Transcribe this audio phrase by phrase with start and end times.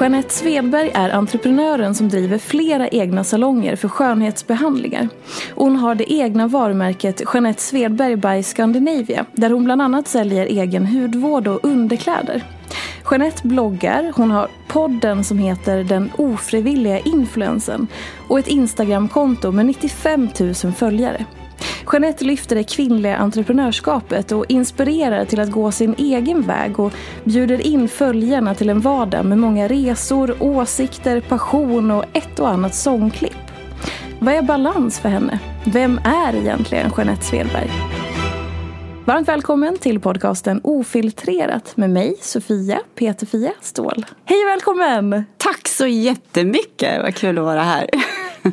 [0.00, 5.08] Jeanette Svedberg är entreprenören som driver flera egna salonger för skönhetsbehandlingar.
[5.54, 10.86] Hon har det egna varumärket Jeanette Svedberg by Scandinavia där hon bland annat säljer egen
[10.86, 12.44] hudvård och underkläder.
[13.10, 17.86] Jeanette bloggar, hon har podden som heter Den ofrivilliga influensen
[18.28, 21.26] och ett Instagramkonto med 95 000 följare.
[21.92, 26.92] Jeanette lyfter det kvinnliga entreprenörskapet och inspirerar till att gå sin egen väg och
[27.24, 32.74] bjuder in följarna till en vardag med många resor, åsikter, passion och ett och annat
[32.74, 33.32] sångklipp.
[34.18, 35.38] Vad är balans för henne?
[35.66, 37.70] Vem är egentligen Jeanette Svedberg?
[39.04, 44.06] Varmt välkommen till podcasten Ofiltrerat med mig, Sofia Peterfia Ståhl.
[44.24, 45.24] Hej och välkommen!
[45.36, 47.86] Tack så jättemycket, vad kul att vara här.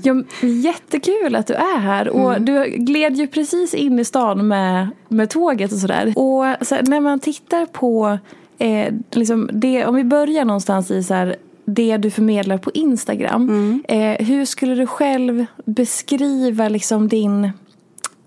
[0.04, 2.10] Ja, jättekul att du är här.
[2.10, 2.46] Och mm.
[2.46, 6.14] Du gled ju precis in i stan med, med tåget och sådär.
[6.16, 8.18] Och så när man tittar på,
[8.58, 11.36] eh, liksom det, om vi börjar någonstans i så här,
[11.66, 13.50] det du förmedlar på Instagram.
[13.50, 13.84] Mm.
[13.88, 17.52] Eh, hur skulle du själv beskriva liksom din,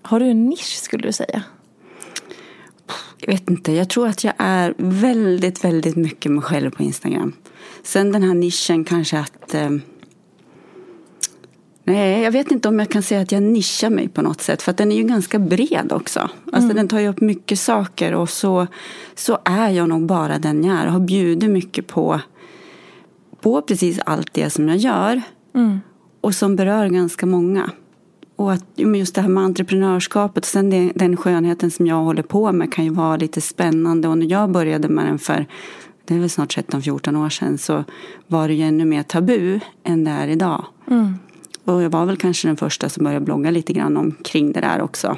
[0.01, 1.43] har du en nisch skulle du säga?
[3.17, 7.33] Jag vet inte, jag tror att jag är väldigt, väldigt mycket mig själv på Instagram.
[7.83, 9.69] Sen den här nischen kanske att eh,
[11.85, 14.61] Nej, jag vet inte om jag kan säga att jag nischar mig på något sätt.
[14.61, 16.19] För att den är ju ganska bred också.
[16.19, 16.75] Alltså mm.
[16.75, 18.13] den tar ju upp mycket saker.
[18.13, 18.67] Och så,
[19.15, 20.85] så är jag nog bara den jag är.
[20.85, 22.19] Jag har bjudit mycket på,
[23.41, 25.21] på precis allt det som jag gör.
[25.55, 25.79] Mm.
[26.21, 27.71] Och som berör ganska många.
[28.35, 30.43] Och att just det här med entreprenörskapet.
[30.43, 34.07] Och sen det, den skönheten som jag håller på med kan ju vara lite spännande.
[34.07, 35.45] Och när jag började med den för
[36.05, 37.57] det är väl snart 13-14 år sedan.
[37.57, 37.83] Så
[38.27, 40.65] var det ju ännu mer tabu än det är idag.
[40.87, 41.13] Mm.
[41.65, 44.81] Och jag var väl kanske den första som började blogga lite grann omkring det där
[44.81, 45.17] också.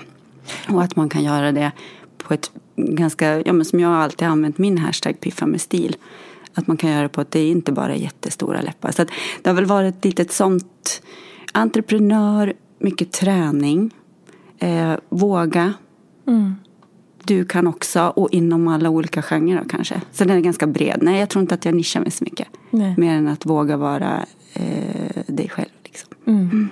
[0.69, 1.71] Och att man kan göra det
[2.17, 5.95] på ett ganska, ja men som jag alltid använt min hashtag piffa med stil.
[6.53, 8.91] Att man kan göra det på att det inte bara är jättestora läppar.
[8.91, 9.09] Så att
[9.41, 11.01] det har väl varit lite ett sånt
[11.51, 13.91] entreprenör, mycket träning,
[14.59, 15.73] eh, våga.
[16.27, 16.55] Mm.
[17.23, 20.01] Du kan också, och inom alla olika genrer kanske.
[20.11, 20.99] Så den är ganska bred.
[21.01, 22.47] Nej, jag tror inte att jag nischar mig så mycket.
[22.69, 22.95] Nej.
[22.97, 25.69] Mer än att våga vara eh, dig själv.
[26.27, 26.69] Mm.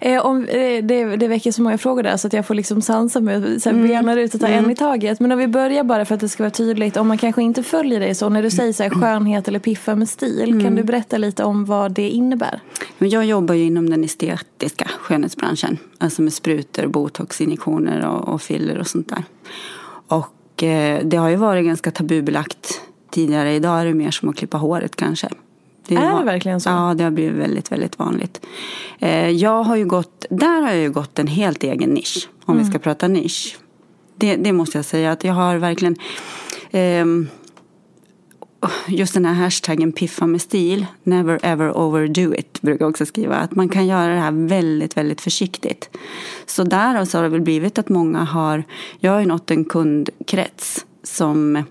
[0.00, 2.82] Eh, om, eh, det, det väcker så många frågor där så att jag får liksom
[2.82, 3.88] sansa mig och så mm.
[3.88, 4.64] benar ut och ta mm.
[4.64, 5.20] en i taget.
[5.20, 6.96] Men om vi börjar bara för att det ska vara tydligt.
[6.96, 9.94] Om man kanske inte följer dig så när du säger så här, skönhet eller piffa
[9.94, 10.50] med stil.
[10.50, 10.64] Mm.
[10.64, 12.60] Kan du berätta lite om vad det innebär?
[12.98, 15.78] Jag jobbar ju inom den estetiska skönhetsbranschen.
[15.98, 19.24] Alltså med sprutor, botoxinjektioner och, och filler och sånt där.
[20.08, 22.80] Och eh, det har ju varit ganska tabubelagt
[23.10, 23.54] tidigare.
[23.54, 25.28] Idag är det mer som att klippa håret kanske.
[25.88, 26.68] Det är det verkligen så?
[26.68, 28.46] Ja, det har blivit väldigt, väldigt vanligt.
[28.98, 32.28] Eh, jag har ju gått, där har jag ju gått en helt egen nisch.
[32.44, 32.64] Om mm.
[32.64, 33.56] vi ska prata nisch.
[34.16, 35.96] Det, det, måste jag säga att jag har verkligen
[36.70, 37.04] eh,
[38.88, 43.36] Just den här hashtaggen piffa med stil, never ever overdo it, brukar jag också skriva.
[43.36, 45.90] Att man kan göra det här väldigt, väldigt försiktigt.
[46.46, 48.64] Så där så har det väl blivit att många har,
[48.98, 51.62] jag har ju nått en kundkrets som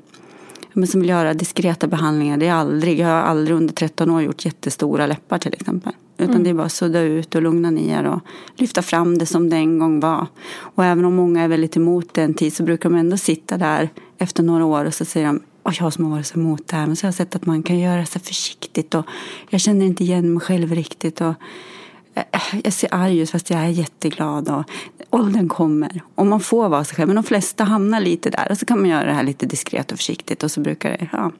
[0.77, 2.37] men som vill göra diskreta behandlingar.
[2.37, 5.93] Det är aldrig, jag har aldrig under 13 år gjort jättestora läppar till exempel.
[6.17, 8.19] Utan det är bara att sudda ut och lugna ner och
[8.55, 10.27] lyfta fram det som det en gång var.
[10.55, 13.57] Och även om många är väldigt emot det en tid så brukar de ändå sitta
[13.57, 16.67] där efter några år och så säger de och jag som har varit så emot
[16.67, 16.87] det här.
[16.87, 19.05] Men så har jag sett att man kan göra så försiktigt och
[19.49, 21.21] jag känner inte igen mig själv riktigt.
[21.21, 21.33] Och
[22.63, 24.63] jag ser arg ut fast jag är jätteglad och
[25.09, 27.07] åldern kommer och man får vara sig själv.
[27.07, 29.91] Men de flesta hamnar lite där och så kan man göra det här lite diskret
[29.91, 31.31] och försiktigt och så brukar det, ja.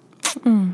[0.46, 0.74] Mm.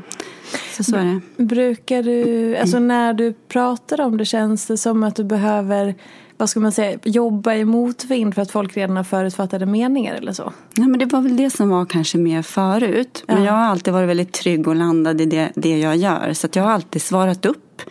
[0.76, 1.04] Så så är
[1.36, 1.44] det.
[1.44, 5.94] Brukar du, alltså när du pratar om det känns det som att du behöver
[6.36, 10.32] vad ska man säga, jobba i motvind för att folk redan har förutfattade meningar eller
[10.32, 10.52] så?
[10.74, 13.24] Ja, men det var väl det som var kanske mer förut.
[13.26, 13.44] Men ja.
[13.44, 16.32] jag har alltid varit väldigt trygg och landad i det, det jag gör.
[16.32, 17.82] Så att jag har alltid svarat upp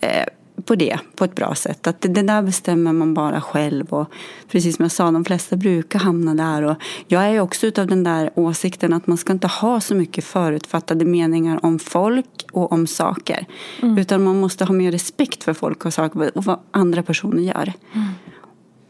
[0.00, 0.24] eh,
[0.64, 1.86] på det på ett bra sätt.
[1.86, 3.86] Att det, det, där bestämmer man bara själv.
[3.92, 4.08] Och
[4.48, 6.62] precis som jag sa, de flesta brukar hamna där.
[6.62, 6.76] Och
[7.06, 11.04] jag är också utav den där åsikten att man ska inte ha så mycket förutfattade
[11.04, 13.46] meningar om folk och om saker.
[13.82, 13.98] Mm.
[13.98, 17.72] Utan man måste ha mer respekt för folk och saker och vad andra personer gör.
[17.92, 18.08] Mm.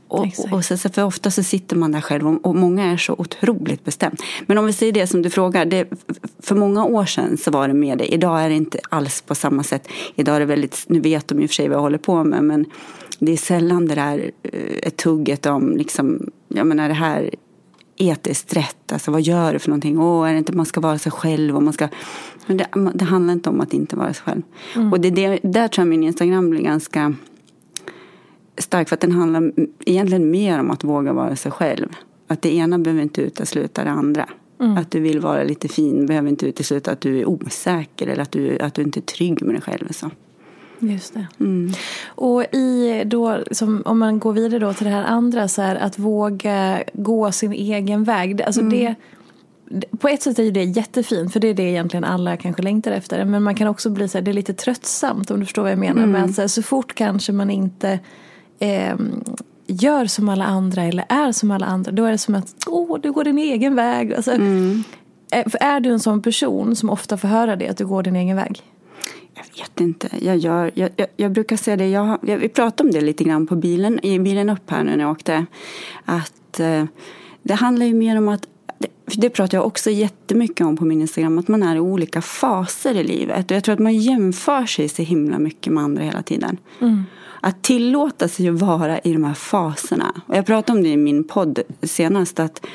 [0.08, 3.14] Och, och så, för ofta så sitter man där själv och, och många är så
[3.18, 4.20] otroligt bestämd.
[4.46, 5.64] Men om vi säger det som du frågar.
[5.64, 5.88] Det,
[6.42, 8.14] för många år sedan så var det mer det.
[8.14, 9.88] Idag är det inte alls på samma sätt.
[10.14, 12.24] Idag är det väldigt, nu vet de i och för sig vad jag håller på
[12.24, 12.44] med.
[12.44, 12.64] Men
[13.18, 17.30] det är sällan det där eh, ett tugget om liksom, jag menar det här
[17.96, 18.92] etiskt rätt.
[18.92, 19.98] Alltså vad gör du för någonting?
[19.98, 21.56] Åh, är det inte man ska vara sig själv?
[21.56, 21.88] Och man ska...
[22.46, 24.42] Men det, det handlar inte om att inte vara sig själv.
[24.74, 24.92] Mm.
[24.92, 27.14] Och det, det, där tror jag min Instagram blir ganska
[28.58, 29.52] stark för att den handlar
[29.86, 31.88] egentligen mer om att våga vara sig själv.
[32.28, 34.28] Att det ena behöver inte utesluta det andra.
[34.60, 34.76] Mm.
[34.76, 38.32] Att du vill vara lite fin behöver inte utesluta att du är osäker eller att
[38.32, 39.92] du, att du inte är trygg med dig själv.
[39.92, 40.10] Så.
[40.78, 41.26] Just det.
[41.40, 41.72] Mm.
[42.06, 45.76] Och i då, som, om man går vidare då till det här andra, så här,
[45.76, 48.42] att våga gå sin egen väg.
[48.42, 48.70] Alltså mm.
[48.70, 48.94] det,
[49.98, 53.24] på ett sätt är det jättefint, för det är det egentligen alla kanske längtar efter.
[53.24, 55.72] Men man kan också bli så här, det är lite tröttsamt om du förstår vad
[55.72, 56.02] jag menar.
[56.02, 56.10] Mm.
[56.10, 57.98] Med att så, här, så fort kanske man inte
[58.58, 58.96] eh,
[59.66, 62.98] gör som alla andra eller är som alla andra, då är det som att åh,
[63.00, 64.14] du går din egen väg.
[64.14, 64.82] Alltså, mm.
[65.30, 68.02] är, eh, är du en sån person som ofta får höra det, att du går
[68.02, 68.62] din egen väg?
[69.34, 70.08] Jag vet inte.
[70.20, 73.24] Jag, gör, jag, jag, jag brukar säga det, jag, jag, vi pratade om det lite
[73.24, 75.46] grann på bilen, i bilen upp här nu när jag åkte.
[76.04, 76.84] Att eh,
[77.42, 78.48] det handlar ju mer om att
[79.06, 82.94] det pratar jag också jättemycket om på min Instagram, att man är i olika faser
[82.94, 83.50] i livet.
[83.50, 86.56] Och jag tror att man jämför sig så himla mycket med andra hela tiden.
[86.80, 87.04] Mm
[87.44, 90.22] att tillåta sig att vara i de här faserna.
[90.26, 92.40] Och jag pratade om det i min podd senast.
[92.40, 92.66] att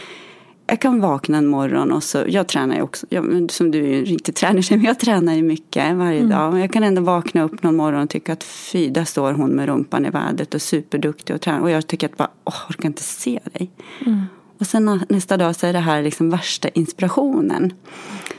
[0.68, 3.88] jag kan vakna en morgon och så, jag tränar ju också, jag, som du är
[3.88, 6.30] ju riktigt tränar men jag tränar ju mycket varje mm.
[6.30, 6.60] dag.
[6.60, 9.68] Jag kan ändå vakna upp någon morgon och tycka att fy, där står hon med
[9.68, 11.60] rumpan i vädret och superduktig och tränar.
[11.60, 13.72] Och jag tycker att bara, åh, jag orkar inte se dig.
[14.06, 14.22] Mm.
[14.60, 17.74] Och sen nästa dag så är det här liksom värsta inspirationen.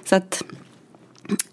[0.05, 0.43] Så att,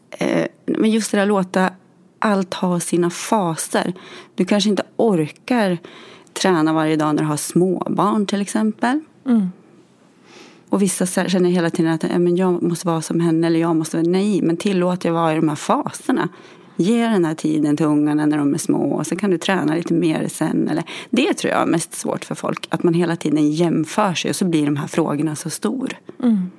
[0.10, 1.70] eh, men just det där låta
[2.20, 3.94] allt har sina faser.
[4.36, 5.78] Du kanske inte orkar
[6.34, 9.00] träna varje dag när du har småbarn till exempel.
[9.26, 9.50] Mm.
[10.70, 14.08] Och vissa känner hela tiden att jag måste vara som henne eller jag måste vara
[14.08, 16.30] nej, men tillåt jag vara i de här faserna.
[16.76, 19.76] Ge den här tiden till ungarna när de är små och så kan du träna
[19.76, 20.68] lite mer sen.
[20.68, 24.30] Eller, det tror jag är mest svårt för folk, att man hela tiden jämför sig
[24.30, 25.94] och så blir de här frågorna så stor.
[26.24, 26.52] Mm.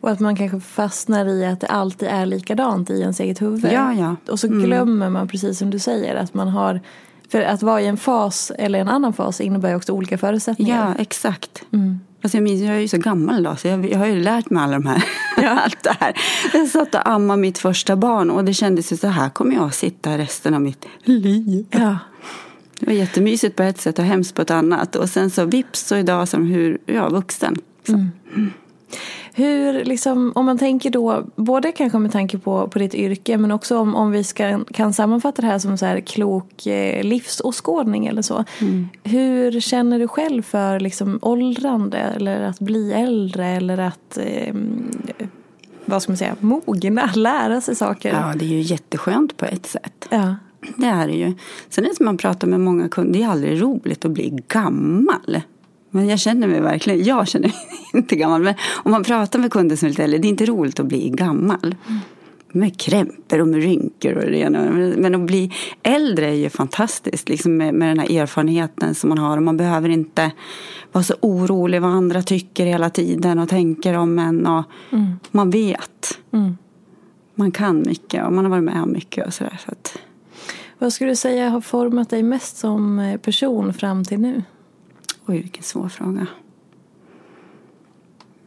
[0.00, 3.72] Och att man kanske fastnar i att det alltid är likadant i ens eget huvud.
[3.72, 4.16] Ja, ja.
[4.28, 4.62] Och så mm.
[4.62, 6.80] glömmer man precis som du säger att man har
[7.28, 10.88] för att vara i en fas eller en annan fas innebär också olika förutsättningar.
[10.88, 11.62] Ja, exakt.
[11.72, 12.00] Mm.
[12.22, 14.50] Alltså jag, minns, jag är ju så gammal då, så jag, jag har ju lärt
[14.50, 15.04] mig alla de här,
[15.42, 15.48] ja.
[15.48, 16.16] allt det här.
[16.52, 19.64] Jag satt och ammade mitt första barn och det kändes ju så här kommer jag
[19.64, 21.66] att sitta resten av mitt liv.
[21.70, 21.98] Ja.
[22.80, 24.96] Det var jättemysigt på ett sätt och hemskt på ett annat.
[24.96, 27.56] Och sen så vips så idag som hur, ja, vuxen.
[27.86, 27.92] Så.
[27.92, 28.52] Mm.
[29.34, 33.52] Hur, liksom, om man tänker då, både kanske med tanke på, på ditt yrke men
[33.52, 38.06] också om, om vi ska, kan sammanfatta det här som så här klok eh, livsåskådning
[38.06, 38.44] eller så.
[38.60, 38.88] Mm.
[39.04, 44.54] Hur känner du själv för liksom, åldrande eller att bli äldre eller att eh,
[45.84, 48.08] vad ska man säga, mogna, lära sig saker?
[48.08, 50.06] Ja, det är ju jätteskönt på ett sätt.
[50.10, 50.36] Ja.
[50.76, 51.34] Det är det ju.
[51.68, 54.38] Sen är det som man pratar med många kunder, det är aldrig roligt att bli
[54.48, 55.40] gammal.
[55.90, 57.56] Men jag känner mig verkligen, jag känner mig
[57.94, 58.42] inte gammal.
[58.42, 60.86] Men om man pratar med kunder som är lite äldre, det är inte roligt att
[60.86, 61.74] bli gammal.
[61.88, 62.00] Mm.
[62.52, 64.70] Med krämpor och med rynkor och det ena.
[64.96, 65.52] Men att bli
[65.82, 67.28] äldre är ju fantastiskt.
[67.28, 69.36] Liksom med, med den här erfarenheten som man har.
[69.36, 70.32] Och man behöver inte
[70.92, 74.46] vara så orolig vad andra tycker hela tiden och tänker om en.
[74.46, 75.12] Och mm.
[75.30, 76.18] Man vet.
[76.32, 76.56] Mm.
[77.34, 79.60] Man kan mycket och man har varit med om mycket och sådär.
[79.64, 79.98] Så att...
[80.78, 84.42] Vad skulle du säga har format dig mest som person fram till nu?
[85.26, 86.26] Oj, vilken svår fråga.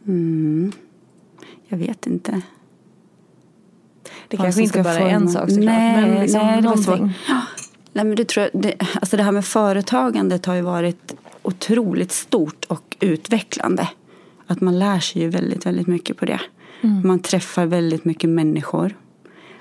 [0.06, 0.72] Mm.
[1.68, 2.42] Jag vet inte.
[4.28, 5.64] Det kanske inte bara är en sak såklart.
[5.64, 7.00] Nej, men liksom nej, det var svårt.
[7.92, 12.12] Nej, men det, tror jag, det, alltså det här med företagandet har ju varit otroligt
[12.12, 13.88] stort och utvecklande.
[14.46, 16.40] Att man lär sig ju väldigt, väldigt mycket på det.
[16.80, 17.08] Mm.
[17.08, 18.94] Man träffar väldigt mycket människor.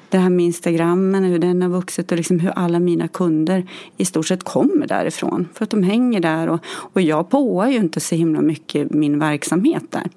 [0.09, 4.05] Det här med Instagrammen, hur den har vuxit och liksom hur alla mina kunder i
[4.05, 5.47] stort sett kommer därifrån.
[5.53, 9.19] För att de hänger där och, och jag påar ju inte så himla mycket min
[9.19, 10.09] verksamhet där.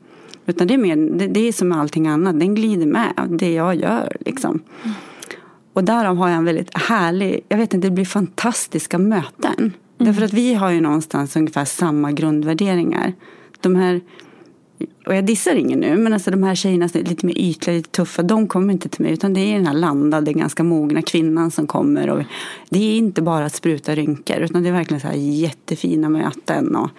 [0.46, 3.52] Utan det är, mer, det, det är som med allting annat, den glider med det
[3.52, 4.16] jag gör.
[4.20, 4.62] Liksom.
[4.82, 4.96] Mm.
[5.72, 9.54] Och därav har jag en väldigt härlig, jag vet inte, det blir fantastiska möten.
[9.58, 9.72] Mm.
[9.98, 13.12] Därför att vi har ju någonstans ungefär samma grundvärderingar.
[13.60, 14.00] De här,
[15.06, 17.76] och jag dissar ingen nu, men alltså de här tjejerna som är lite mer ytliga,
[17.76, 19.12] lite tuffa, de kommer inte till mig.
[19.12, 22.10] Utan det är den här landade, ganska mogna kvinnan som kommer.
[22.10, 22.22] Och
[22.70, 26.76] det är inte bara att spruta rynkor, utan det är verkligen så här jättefina möten.
[26.76, 26.90] Och,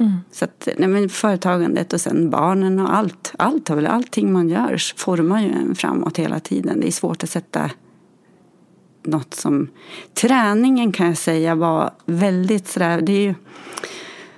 [0.00, 0.12] mm.
[0.32, 3.32] Så att, nej men företagandet och sen barnen och allt.
[3.38, 6.80] Allt har väl, allting man gör formar ju en framåt hela tiden.
[6.80, 7.70] Det är svårt att sätta
[9.02, 9.68] något som...
[10.14, 13.00] Träningen kan jag säga var väldigt sådär...
[13.00, 13.34] Det är ju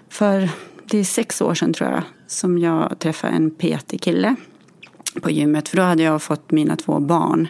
[0.09, 0.49] för
[0.85, 4.35] det är sex år sedan tror jag som jag träffade en PT-kille
[5.21, 5.69] på gymmet.
[5.69, 7.49] För då hade jag fått mina två barn.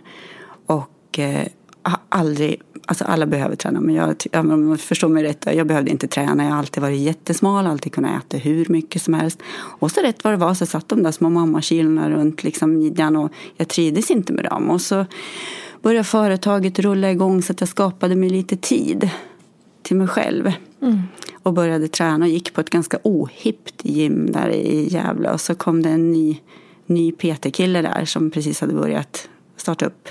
[0.66, 1.46] Och eh,
[2.08, 2.62] aldrig...
[2.86, 6.44] Alltså alla behöver träna, men jag, om man förstår mig rätt, jag behövde inte träna.
[6.44, 9.42] Jag har alltid varit jättesmal, alltid kunnat äta hur mycket som helst.
[9.54, 13.16] Och så rätt vad det var så satt de där små mammakilorna runt liksom midjan
[13.16, 14.70] och jag trivdes inte med dem.
[14.70, 15.06] Och så
[15.82, 19.10] började företaget rulla igång så att jag skapade mig lite tid
[19.82, 20.52] till mig själv.
[20.82, 21.00] Mm.
[21.42, 25.30] Och började träna och gick på ett ganska ohippt gym där i Gävle.
[25.30, 26.40] Och så kom det en ny,
[26.86, 30.08] ny PT-kille där som precis hade börjat starta upp.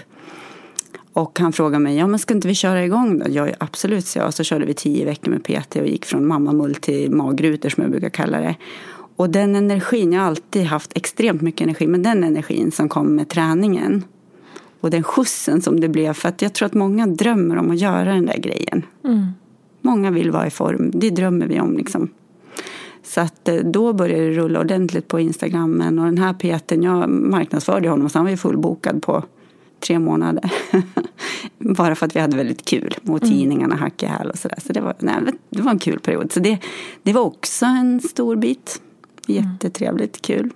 [1.14, 3.26] Och han frågade mig, ja men ska inte vi köra igång då?
[3.30, 4.34] Ja absolut, så jag.
[4.34, 7.92] Så körde vi tio veckor med PT och gick från mammamull till magrutor som jag
[7.92, 8.56] brukar kalla det.
[9.16, 13.16] Och den energin, jag har alltid haft extremt mycket energi, men den energin som kom
[13.16, 14.04] med träningen
[14.80, 16.14] och den skjutsen som det blev.
[16.14, 18.86] För att jag tror att många drömmer om att göra den där grejen.
[19.04, 19.28] Mm.
[19.82, 22.10] Många vill vara i form, det drömmer vi om liksom.
[23.04, 27.10] Så att eh, då började det rulla ordentligt på Instagrammen och den här Peten, jag
[27.10, 29.24] marknadsförde honom så han var ju fullbokad på
[29.80, 30.52] tre månader.
[31.58, 33.34] Bara för att vi hade väldigt kul mot mm.
[33.36, 34.60] tidningarna, hack i häl och sådär.
[34.68, 35.16] Så det var, nej,
[35.50, 36.32] det var en kul period.
[36.32, 36.58] Så det,
[37.04, 38.82] det var också en stor bit.
[39.28, 40.50] Jättetrevligt, kul.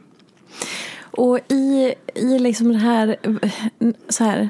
[1.00, 3.16] Och i, i liksom det här,
[4.10, 4.50] så här,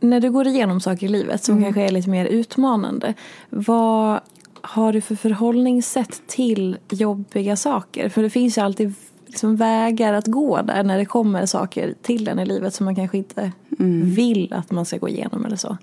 [0.00, 1.64] när du går igenom saker i livet som mm.
[1.64, 3.14] kanske är lite mer utmanande.
[3.50, 4.20] Vad
[4.60, 8.08] har du för förhållningssätt till jobbiga saker?
[8.08, 8.94] För det finns ju alltid
[9.26, 12.94] liksom vägar att gå där när det kommer saker till en i livet som man
[12.94, 14.10] kanske inte mm.
[14.10, 15.76] vill att man ska gå igenom eller så.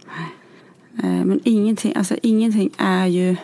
[1.02, 3.36] Men ingenting, alltså ingenting är ju...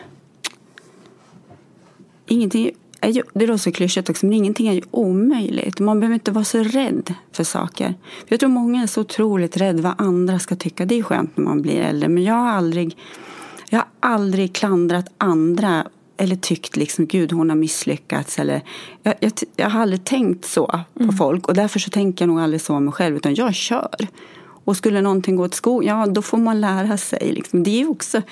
[2.26, 2.70] Ingenting
[3.02, 5.80] är ju, det låter så klyschigt också, men ingenting är ju omöjligt.
[5.80, 7.94] Man behöver inte vara så rädd för saker.
[8.28, 10.84] Jag tror många är så otroligt rädda vad andra ska tycka.
[10.84, 12.96] Det är skönt när man blir äldre, men jag har aldrig,
[13.70, 18.62] jag har aldrig klandrat andra eller tyckt liksom gud hon har misslyckats eller
[19.02, 21.16] jag, jag, jag har aldrig tänkt så på mm.
[21.16, 23.96] folk och därför så tänker jag nog aldrig så om mig själv utan jag kör.
[24.64, 27.32] Och skulle någonting gå åt skog, ja då får man lära sig.
[27.32, 27.62] Liksom.
[27.62, 28.22] Det är också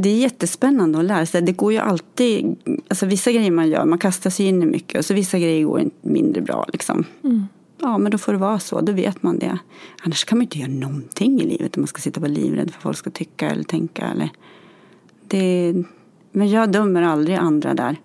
[0.00, 1.42] det är jättespännande att lära sig.
[1.42, 2.56] Det går ju alltid,
[2.88, 5.64] alltså vissa grejer man gör, man kastar sig in i mycket och så vissa grejer
[5.64, 7.04] går mindre bra liksom.
[7.24, 7.46] Mm.
[7.80, 9.58] Ja, men då får det vara så, då vet man det.
[10.02, 12.70] Annars kan man inte göra någonting i livet om man ska sitta och vara livrädd
[12.70, 14.06] för vad folk ska tycka eller tänka.
[14.06, 14.30] Eller.
[15.26, 15.74] Det,
[16.32, 17.96] men jag dömer aldrig andra där.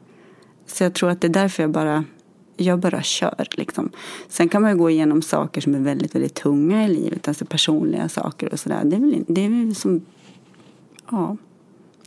[0.66, 2.04] Så jag tror att det är därför jag bara,
[2.58, 3.48] jag bara kör.
[3.52, 3.90] Liksom.
[4.28, 7.46] Sen kan man ju gå igenom saker som är väldigt, väldigt tunga i livet, alltså
[7.46, 8.82] personliga saker och sådär.
[8.84, 10.06] Det är väl, det är väl som,
[11.12, 11.38] ja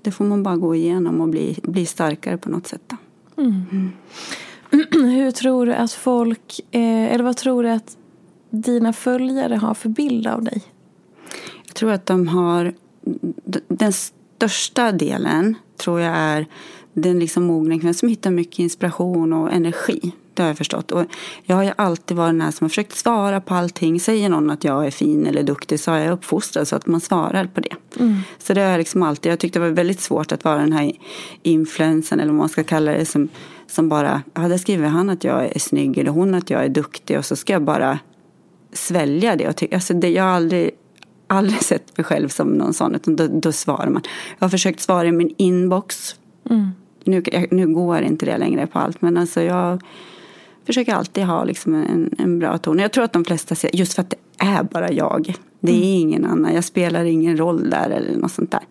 [0.07, 2.93] det får man bara gå igenom och bli, bli starkare på något sätt.
[3.37, 3.93] Mm.
[4.91, 7.97] Hur tror du att folk, eh, eller vad tror du att
[8.51, 10.63] dina följare har för bild av dig?
[11.67, 12.75] Jag tror att de har,
[13.69, 16.47] den största delen tror jag är
[16.93, 20.13] den liksom mogna kvinnan som hittar mycket inspiration och energi.
[20.37, 20.93] Det har jag förstått.
[20.93, 21.05] Och
[21.43, 24.01] jag har ju alltid varit den här som har försökt svara på allting.
[24.01, 27.01] Säger någon att jag är fin eller duktig så har jag uppfostrad så att man
[27.01, 27.75] svarar på det.
[28.01, 28.17] Mm.
[28.39, 29.33] Så det har jag liksom alltid.
[29.33, 30.93] Jag tyckte det var väldigt svårt att vara den här
[31.43, 33.07] influensen eller vad man ska kalla det.
[33.07, 33.29] Som,
[33.67, 36.69] som bara, ja där skriver han att jag är snygg eller hon att jag är
[36.69, 37.99] duktig och så ska jag bara
[38.73, 39.49] svälja det.
[39.49, 40.71] Och ty- alltså det jag har aldrig
[41.27, 44.03] aldrig sett mig själv som någon sån, utan då, då svarar man.
[44.39, 46.17] Jag har försökt svara i min inbox.
[46.51, 46.71] Mm.
[47.05, 49.83] Nu, nu går inte det längre på allt, men alltså jag
[50.67, 52.79] försöker alltid ha liksom en, en bra ton.
[52.79, 55.35] Jag tror att de flesta ser, just för att det är bara jag.
[55.61, 55.89] Det är mm.
[55.89, 56.55] ingen annan.
[56.55, 58.63] Jag spelar ingen roll där eller något sånt där.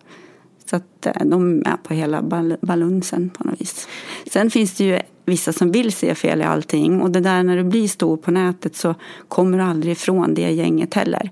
[0.70, 3.88] Så att eh, de är på hela bal balunsen på något vis.
[4.30, 7.00] Sen finns det ju vissa som vill se fel i allting.
[7.00, 8.94] Och det där när du blir stor på nätet så
[9.28, 11.30] kommer du aldrig ifrån det gänget heller.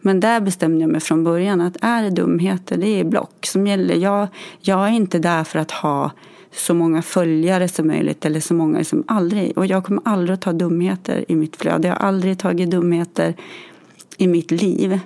[0.00, 3.66] Men där bestämde jag mig från början att är det dumheter, det är block som
[3.66, 3.94] gäller.
[3.94, 4.28] Jag,
[4.60, 6.10] jag är inte där för att ha
[6.56, 9.58] så många följare som möjligt eller så många som aldrig.
[9.58, 11.88] Och jag kommer aldrig att ta dumheter i mitt flöde.
[11.88, 13.34] Jag har aldrig tagit dumheter
[14.16, 15.00] i mitt liv.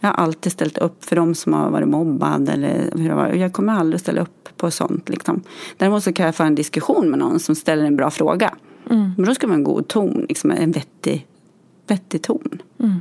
[0.00, 3.28] Jag har alltid ställt upp för de som har varit mobbad eller hur det var.
[3.28, 5.08] Jag kommer aldrig ställa upp på sånt.
[5.08, 5.42] Liksom.
[5.76, 8.54] Däremot så kan jag föra en diskussion med någon som ställer en bra fråga.
[8.90, 9.12] Mm.
[9.16, 11.26] Men då ska man ha en god ton, liksom en vettig,
[11.86, 12.62] vettig ton.
[12.80, 13.00] Mm.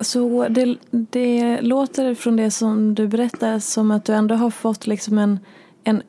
[0.00, 4.86] Så det, det låter från det som du berättar som att du ändå har fått
[4.86, 5.38] liksom en,
[5.84, 6.02] en,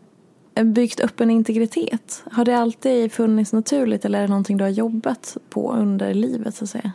[0.73, 2.23] byggt upp en integritet.
[2.31, 6.55] Har det alltid funnits naturligt eller är det någonting du har jobbat på under livet
[6.55, 6.91] så att säga?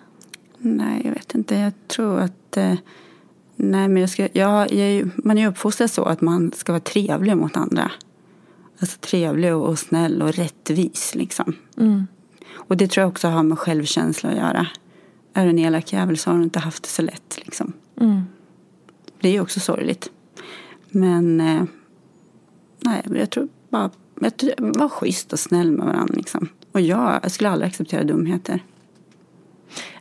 [0.58, 1.54] Nej, jag vet inte.
[1.54, 2.75] Jag tror att eh,
[3.61, 7.37] Nej, men jag ska, jag, jag, man är uppfostrad så att man ska vara trevlig
[7.37, 7.90] mot andra.
[8.80, 11.56] Alltså trevlig och, och snäll och rättvis liksom.
[11.76, 12.06] Mm.
[12.52, 14.66] Och det tror jag också har med självkänsla att göra.
[15.32, 17.73] Är du en elak jävel så har du inte haft det så lätt liksom.
[18.00, 18.23] Mm.
[19.20, 20.11] Det är ju också sorgligt.
[20.90, 21.62] Men eh,
[22.88, 23.90] nej, jag tror bara
[24.59, 26.49] var schysst och snäll med varandra liksom.
[26.73, 28.62] Och jag, jag skulle aldrig acceptera dumheter.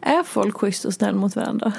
[0.01, 1.73] Är folk schysst och snäll mot varandra?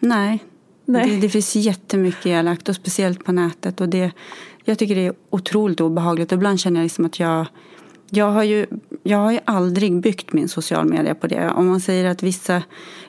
[0.00, 0.44] Nej,
[0.84, 1.10] Nej.
[1.10, 3.80] Det, det finns jättemycket elakt och speciellt på nätet.
[3.80, 4.12] Och det,
[4.64, 6.32] jag tycker det är otroligt obehagligt.
[6.32, 7.46] Och ibland känner jag liksom att jag,
[8.10, 8.66] jag har ju
[9.02, 11.50] jag har ju aldrig byggt min social media på det.
[11.50, 12.62] Om man säger att vissa,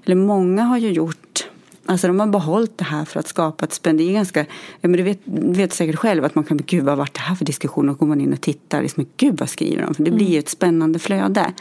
[0.05, 1.49] eller många har ju gjort
[1.85, 3.97] Alltså de har behållit det här för att skapa ett spänn.
[3.97, 4.39] Det är ganska,
[4.81, 7.13] ja, men du vet, du vet säkert själv att man kan, gud vad har varit
[7.13, 7.89] det här för diskussion?
[7.89, 9.93] Och går man in och tittar, liksom, gud vad skriver de?
[9.93, 11.53] För det blir ju ett spännande flöde.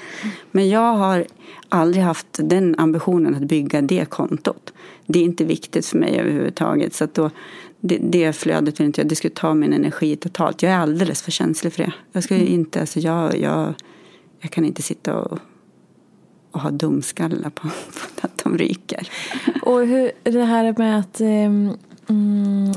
[0.50, 1.26] Men jag har
[1.68, 4.72] aldrig haft den ambitionen att bygga det kontot.
[5.06, 6.94] Det är inte viktigt för mig överhuvudtaget.
[6.94, 7.30] Så då,
[7.80, 10.62] det, det flödet vill inte jag, det skulle ta min energi totalt.
[10.62, 11.92] Jag är alldeles för känslig för det.
[12.12, 12.46] Jag ska mm.
[12.46, 13.74] inte, alltså jag, jag,
[14.40, 15.38] jag kan inte sitta och
[16.52, 17.62] och ha dumskallar på,
[18.20, 19.08] på att de ryker.
[19.62, 21.70] Och hur, det här med att ehm,
[22.08, 22.72] mm,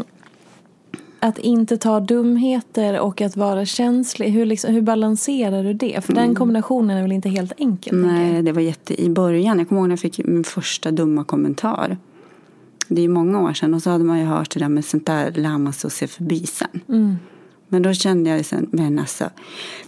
[1.19, 4.29] att inte ta dumheter och att vara känslig.
[4.29, 6.05] Hur, liksom, hur balanserar du det?
[6.05, 6.25] För mm.
[6.25, 7.97] den kombinationen är väl inte helt enkel?
[7.97, 9.59] Nej, det var jätte i början.
[9.59, 11.97] Jag kommer ihåg när jag fick min första dumma kommentar.
[12.87, 15.05] Det är många år sedan och så hade man ju hört det där med sånt
[15.05, 16.81] där lär man sig att se förbi sen.
[16.89, 17.15] Mm.
[17.67, 19.29] Men då kände jag sen, men alltså,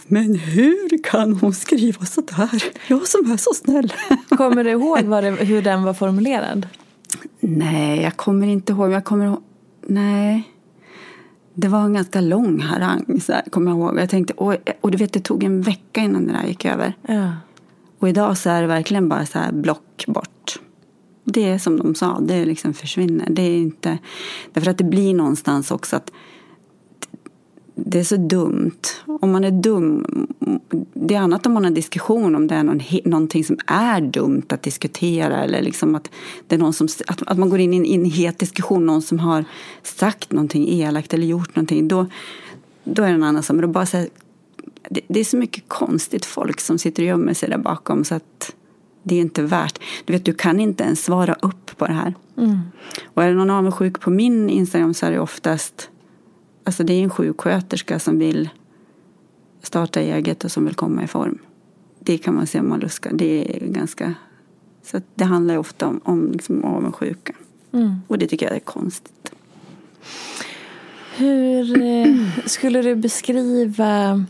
[0.07, 2.63] men hur kan hon skriva så där?
[2.87, 3.93] Jag som är så snäll.
[4.29, 6.67] Kommer du ihåg det, hur den var formulerad?
[7.39, 8.91] Nej, jag kommer inte ihåg.
[8.91, 9.41] Jag kommer ihåg,
[9.87, 10.53] nej.
[11.53, 13.99] Det var en ganska lång harang, så här, kommer jag ihåg.
[13.99, 16.93] Jag tänkte, och, och du vet, det tog en vecka innan det där gick över.
[17.07, 17.31] Ja.
[17.99, 20.59] Och idag så är det verkligen bara så här block bort.
[21.23, 23.27] Det är som de sa, det liksom försvinner.
[23.29, 23.97] Det är inte,
[24.53, 26.11] därför att det blir någonstans också att
[27.79, 28.81] det är så dumt.
[29.05, 30.05] Om man är dum,
[30.93, 34.01] det är annat om man har en diskussion om det är någon, någonting som är
[34.01, 36.09] dumt att diskutera eller liksom att,
[36.47, 39.01] det är någon som, att, att man går in i en, en het diskussion, någon
[39.01, 39.45] som har
[39.83, 41.87] sagt någonting elakt eller gjort någonting.
[41.87, 42.05] Då,
[42.83, 43.55] då är det en annan sak.
[43.55, 44.07] Men bara så här,
[44.89, 48.15] det, det, är så mycket konstigt folk som sitter och gömmer sig där bakom så
[48.15, 48.55] att
[49.03, 49.79] det är inte värt.
[50.05, 52.13] Du vet, du kan inte ens svara upp på det här.
[52.37, 52.59] Mm.
[53.05, 55.89] Och är det någon avundsjuk på min Instagram så är det oftast
[56.67, 58.49] Alltså det är en sjuksköterska som vill
[59.62, 61.39] starta eget och som vill komma i form.
[61.99, 63.12] Det kan man se om man luskar.
[63.13, 64.13] Det är ganska...
[64.84, 67.34] Så det handlar ju ofta om, om liksom avundsjuka.
[67.71, 67.95] Mm.
[68.08, 69.32] Och det tycker jag är konstigt.
[71.17, 74.25] Hur eh, skulle du beskriva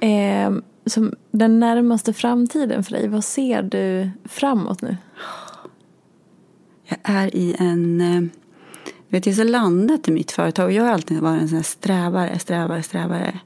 [0.00, 0.54] eh,
[0.86, 3.08] som den närmaste framtiden för dig?
[3.08, 4.96] Vad ser du framåt nu?
[6.88, 8.30] Jag är i en...
[9.10, 11.56] Eh, vet, jag har landat i mitt företag och jag har alltid varit en sån
[11.56, 13.40] här strävare, strävare, strävare.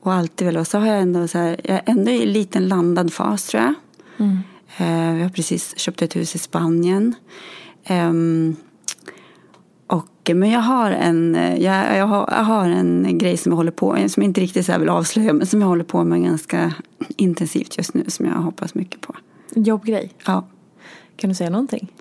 [0.00, 2.32] Och alltid väl, och så har jag ändå så här, jag är ändå i en
[2.32, 3.74] liten landad fas tror jag.
[4.16, 4.38] Mm.
[4.76, 7.14] Eh, jag har precis köpt ett hus i Spanien.
[7.90, 8.56] Um,
[9.86, 13.70] och, men jag har, en, jag, jag, har, jag har en grej som jag håller
[13.70, 16.74] på som jag inte riktigt så vill avslöja men som jag håller på med ganska
[17.16, 19.14] intensivt just nu som jag hoppas mycket på.
[19.54, 20.12] Jobbgrej?
[20.26, 20.46] Ja.
[21.16, 21.92] Kan du säga någonting?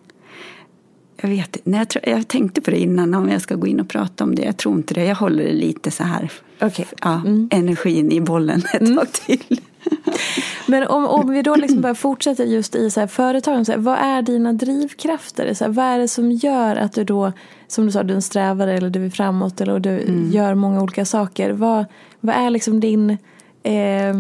[1.25, 3.79] Jag vet Nej, jag, tror, jag tänkte på det innan om jag ska gå in
[3.79, 4.41] och prata om det.
[4.41, 5.05] Jag tror inte det.
[5.05, 6.31] Jag håller det lite så här.
[6.61, 6.85] Okay.
[7.01, 7.49] Ja, mm.
[7.51, 8.97] Energin i bollen ett mm.
[8.97, 9.61] tag till.
[10.67, 13.65] Men om, om vi då liksom bara fortsätter just i så här företagen.
[13.65, 15.53] Så här, vad är dina drivkrafter?
[15.53, 17.31] Så här, vad är det som gör att du då,
[17.67, 20.31] som du sa, du är en strävare eller du är framåt eller du mm.
[20.31, 21.51] gör många olika saker.
[21.51, 21.85] Vad,
[22.19, 23.17] vad är liksom din
[23.63, 24.15] eh,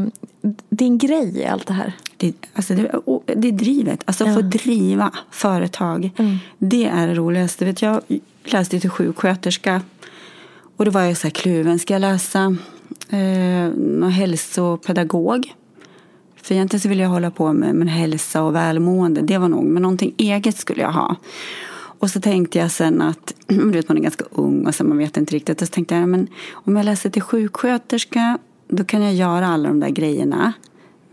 [0.69, 1.93] din grej i allt det här?
[2.17, 2.91] Det, alltså det,
[3.35, 4.01] det är drivet.
[4.05, 4.33] Alltså ja.
[4.33, 6.11] få driva företag.
[6.17, 6.37] Mm.
[6.57, 7.65] Det är det roligaste.
[7.65, 8.01] Vet, jag
[8.43, 9.81] läste till sjuksköterska
[10.77, 12.55] Och då var jag så här kluven, ska jag läsa
[13.09, 15.53] eh, hälsopedagog?
[16.35, 19.63] För egentligen så ville jag hålla på med, med hälsa och välmående, det var nog,
[19.63, 21.15] men någonting eget skulle jag ha.
[21.99, 24.97] Och så tänkte jag sen att, du vet man är ganska ung och så man
[24.97, 25.61] vet inte riktigt.
[25.61, 29.69] Och så tänkte jag, men om jag läser till sjuksköterska då kan jag göra alla
[29.69, 30.53] de där grejerna.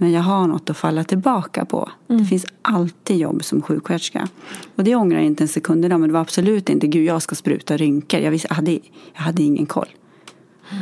[0.02, 1.90] Men jag har något att falla tillbaka på.
[2.08, 2.22] Mm.
[2.22, 4.28] Det finns alltid jobb som sjuksköterska.
[4.76, 6.00] Och det ångrar jag inte en sekund idag.
[6.00, 8.20] Men det var absolut inte, gud jag ska spruta rynkor.
[8.20, 8.72] Jag, visste, jag, hade,
[9.14, 9.88] jag hade ingen koll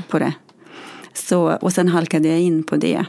[0.08, 0.34] på det.
[1.14, 3.04] Så, och sen halkade jag in på det.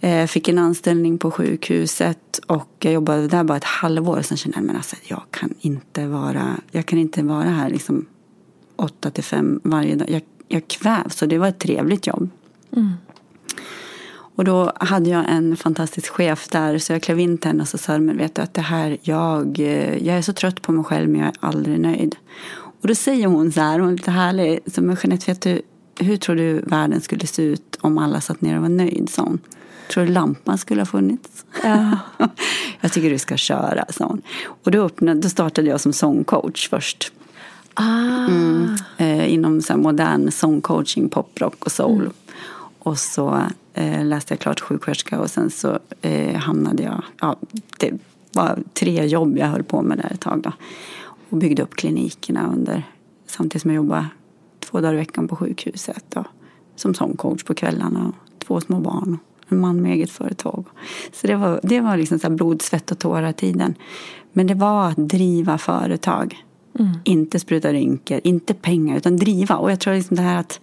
[0.00, 4.22] Eh, fick en anställning på sjukhuset och jag jobbade där bara ett halvår.
[4.22, 8.06] Sen kände jag men alltså, jag kan inte vara, jag kan inte vara här liksom
[8.76, 10.10] åtta till fem varje dag.
[10.10, 12.30] Jag, jag kvävs så det var ett trevligt jobb.
[12.76, 12.92] Mm.
[14.40, 17.68] Och då hade jag en fantastisk chef där så jag klev in till henne och
[17.68, 20.72] så sa men vet du att det här, jag, eh, jag är så trött på
[20.72, 22.16] mig själv men jag är aldrig nöjd.
[22.52, 25.62] Och då säger hon så här, hon är lite härlig, så men Jeanette vet du,
[25.98, 29.10] hur tror du världen skulle se ut om alla satt ner och var nöjd?
[29.10, 29.38] Så hon.
[29.92, 31.44] Tror du lampan skulle ha funnits?
[31.62, 31.98] Ja.
[32.80, 34.22] jag tycker du ska köra, sa hon.
[34.64, 37.12] Och då, öppnade, då startade jag som sångcoach först.
[37.74, 38.26] Ah.
[38.28, 42.00] Mm, eh, inom så modern sångcoaching, poprock och soul.
[42.00, 42.12] Mm.
[42.82, 43.42] Och så
[43.74, 47.36] eh, läste jag klart sjuksköterska och sen så eh, hamnade jag, ja,
[47.78, 47.92] det
[48.32, 50.52] var tre jobb jag höll på med där ett tag då.
[51.30, 52.82] Och byggde upp klinikerna under,
[53.26, 54.06] samtidigt som jag jobbade
[54.60, 56.04] två dagar i veckan på sjukhuset.
[56.08, 56.24] Då,
[56.76, 59.18] som sångcoach på kvällarna och två små barn.
[59.46, 60.64] Och en man med eget företag.
[61.12, 63.74] Så det var, det var liksom så blod, svett och tårar tiden.
[64.32, 66.44] Men det var att driva företag.
[66.78, 66.92] Mm.
[67.04, 69.56] Inte spruta rynkor, inte pengar, utan driva.
[69.56, 70.60] Och jag tror liksom det här att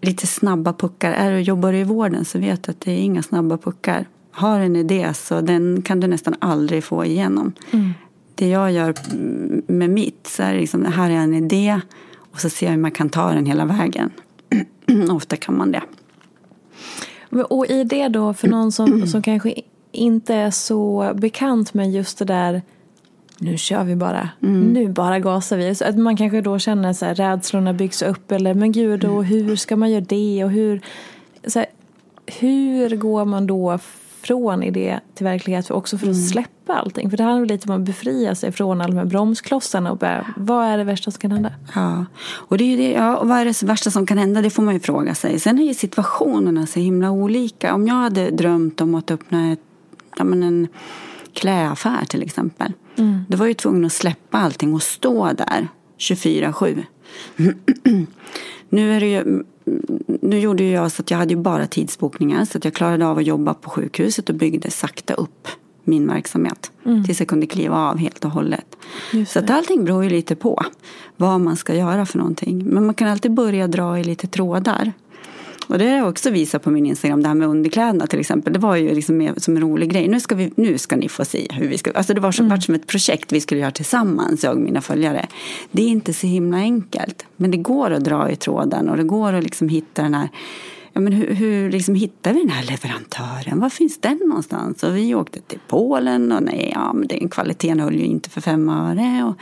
[0.00, 1.12] lite snabba puckar.
[1.12, 4.06] Är du, jobbar du i vården så vet du att det är inga snabba puckar.
[4.30, 7.52] Har en idé så den kan du nästan aldrig få igenom.
[7.70, 7.90] Mm.
[8.34, 8.94] Det jag gör
[9.72, 11.80] med mitt så är det liksom, här är en idé
[12.32, 14.10] och så ser jag hur man kan ta den hela vägen.
[15.10, 15.82] Ofta kan man det.
[17.48, 19.54] Och i det då, för någon som, som kanske
[19.92, 22.62] inte är så bekant med just det där
[23.38, 24.72] nu kör vi bara, mm.
[24.72, 25.74] nu bara gasar vi.
[25.74, 29.24] Så att man kanske då känner så här, rädslorna byggs upp eller men gud, och
[29.24, 30.80] hur ska man göra det och hur,
[31.46, 31.68] så här,
[32.26, 33.78] hur går man då
[34.22, 36.26] från idé till verklighet för också för att mm.
[36.26, 37.10] släppa allting?
[37.10, 40.26] För det handlar lite om att befria sig från alla de här bromsklossarna och bara,
[40.36, 41.52] vad är det värsta som kan hända?
[41.74, 44.42] Ja, och det är det, ja, och vad är det värsta som kan hända?
[44.42, 45.40] Det får man ju fråga sig.
[45.40, 47.74] Sen är ju situationerna så himla olika.
[47.74, 49.60] Om jag hade drömt om att öppna ett,
[50.16, 50.68] ja, men en
[51.32, 53.24] klädaffär till exempel Mm.
[53.28, 56.82] Då var jag tvungen att släppa allting och stå där 24-7.
[58.68, 59.42] nu, är det ju,
[60.22, 63.26] nu gjorde jag så att jag hade bara tidsbokningar så att jag klarade av att
[63.26, 65.48] jobba på sjukhuset och byggde sakta upp
[65.84, 67.04] min verksamhet mm.
[67.04, 68.76] tills jag kunde kliva av helt och hållet.
[69.28, 70.62] Så att allting beror ju lite på
[71.16, 72.64] vad man ska göra för någonting.
[72.66, 74.92] Men man kan alltid börja dra i lite trådar.
[75.68, 78.52] Och det har jag också visat på min Instagram, det här med underkläderna till exempel.
[78.52, 80.08] Det var ju liksom som en rolig grej.
[80.08, 81.90] Nu ska, vi, nu ska ni få se hur vi ska...
[81.90, 82.60] Alltså det var som, mm.
[82.60, 85.26] som ett projekt vi skulle göra tillsammans, jag och mina följare.
[85.70, 87.26] Det är inte så himla enkelt.
[87.36, 90.28] Men det går att dra i tråden och det går att liksom hitta den här
[90.92, 93.60] Ja, men hur, hur liksom hittar vi den här leverantören?
[93.60, 94.82] Var finns den någonstans?
[94.82, 98.40] Och vi åkte till Polen och nej, ja, men den kvaliteten höll ju inte för
[98.40, 99.24] fem öre.
[99.24, 99.34] Och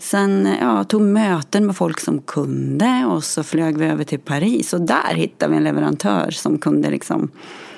[0.00, 4.72] Sen ja, tog möten med folk som kunde och så flög vi över till Paris
[4.72, 7.30] och där hittade vi en leverantör som kunde liksom,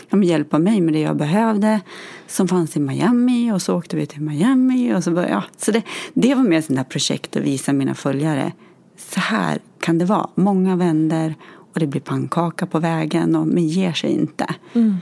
[0.09, 1.81] ja, hjälpa mig med det jag behövde.
[2.27, 4.95] Som fanns i Miami och så åkte vi till Miami.
[4.95, 5.83] Och så, ja, så det,
[6.15, 8.53] det var mer sånt projekt att visa mina följare.
[8.97, 10.31] Så här kan det vara.
[10.35, 11.35] Många vänder
[11.75, 14.55] och det blir pannkaka på vägen och men ger sig inte.
[14.73, 14.97] Mm.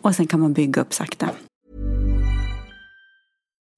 [0.00, 1.28] Och sen kan man bygga upp sakta.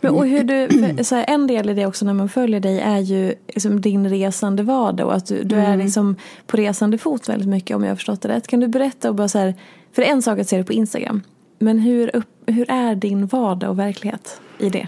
[0.00, 2.60] Men, och hur du, för, så här, en del i det också när man följer
[2.60, 6.98] dig är ju liksom din resande vardag och att du, du är liksom på resande
[6.98, 8.46] fot väldigt mycket om jag har förstått det rätt.
[8.46, 9.54] Kan du berätta och bara så här,
[9.92, 11.22] för det är en sak att se det på Instagram,
[11.58, 14.86] men hur, upp, hur är din vardag och verklighet i det?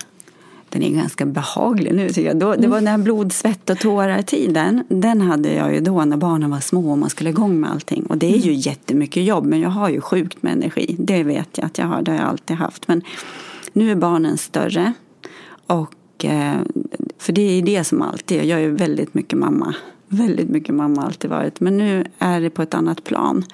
[0.73, 2.37] Den är ganska behaglig nu tycker jag.
[2.37, 4.85] Då, det var den här blod, svett och tårar-tiden.
[4.89, 8.07] Den hade jag ju då när barnen var små och man skulle igång med allting.
[8.07, 10.97] Och det är ju jättemycket jobb men jag har ju sjukt med energi.
[10.99, 12.89] Det vet jag att jag har, det har jag alltid haft.
[12.89, 13.03] Men
[13.73, 14.93] nu är barnen större.
[15.67, 16.61] Och, eh,
[17.19, 18.45] för det är det som alltid är.
[18.45, 19.75] Jag är väldigt mycket mamma.
[20.09, 21.61] Väldigt mycket mamma alltid varit.
[21.61, 23.45] Men nu är det på ett annat plan.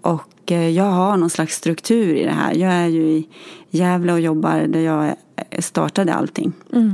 [0.00, 2.54] Och eh, jag har någon slags struktur i det här.
[2.54, 3.28] Jag är ju i
[3.70, 5.14] Gävle och jobbar där jag
[5.58, 6.52] startade allting.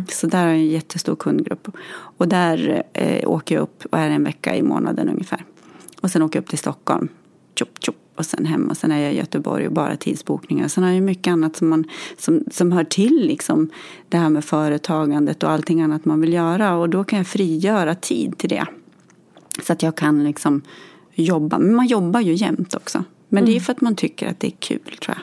[0.08, 1.68] Så där har jag en jättestor kundgrupp.
[1.90, 5.44] Och där eh, åker jag upp och är en vecka i månaden ungefär.
[6.00, 7.08] Och sen åker jag upp till Stockholm.
[7.58, 10.68] Tjup, tjup, och sen hem och sen är jag i Göteborg och bara tidsbokningar.
[10.68, 11.84] Sen har jag mycket annat som, man,
[12.18, 13.70] som, som hör till liksom
[14.08, 16.76] det här med företagandet och allting annat man vill göra.
[16.76, 18.66] Och då kan jag frigöra tid till det.
[19.62, 20.62] Så att jag kan liksom
[21.14, 21.58] jobba.
[21.58, 23.04] Men man jobbar ju jämt också.
[23.28, 25.18] Men det är för att man tycker att det är kul tror jag.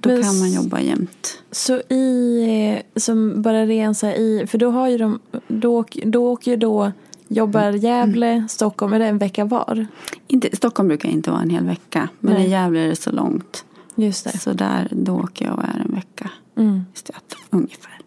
[0.00, 1.42] Då Men kan man jobba jämt.
[1.50, 6.32] Så i, som bara ren så här i, för då har ju de, då, då
[6.32, 6.92] åker ju då,
[7.34, 9.86] jobbar Gävle, Stockholm, är det en vecka var?
[10.28, 12.08] Inte, Stockholm brukar inte vara en hel vecka.
[12.20, 12.46] Men Nej.
[12.46, 13.64] i Gävle är det så långt.
[13.94, 14.38] Just det.
[14.38, 16.30] Så där, då åker jag och är en vecka.
[16.56, 16.84] Mm.
[17.06, 17.98] Det, ungefär.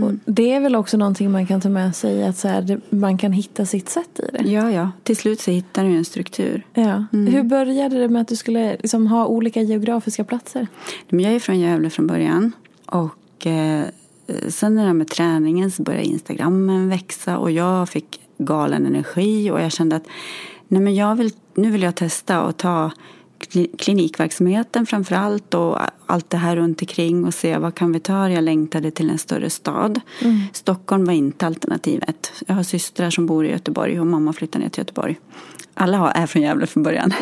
[0.00, 3.18] Och det är väl också någonting man kan ta med sig, att så här, man
[3.18, 4.50] kan hitta sitt sätt i det.
[4.50, 4.90] Ja, ja.
[5.02, 6.66] Till slut så hittar du en struktur.
[6.74, 7.04] Ja.
[7.10, 10.66] Hur började det med att du skulle liksom ha olika geografiska platser?
[11.08, 12.52] Jag är från Gävle från början.
[12.86, 13.84] Och eh,
[14.48, 17.38] sen när det här med träningen så började Instagrammen växa.
[17.38, 19.50] Och jag fick galen energi.
[19.50, 20.06] Och jag kände att
[20.68, 22.90] nej men jag vill, nu vill jag testa och ta
[23.50, 25.54] kli- klinikverksamheten framför allt.
[25.54, 28.28] Och allt det här runt omkring och se vad kan vi ta.
[28.30, 30.00] Jag längtade till en större stad.
[30.52, 32.32] Stockholm var inte alternativet.
[32.46, 35.16] Jag har systrar som bor i Göteborg och mamma flyttade ner till Göteborg.
[35.74, 37.12] Alla är från Gävle från början.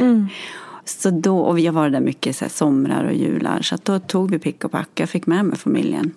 [0.85, 3.63] Så då, och har varit där mycket så här, somrar och jular.
[3.63, 4.91] Så då tog vi pick och pack.
[4.95, 6.15] Jag fick med mig familjen.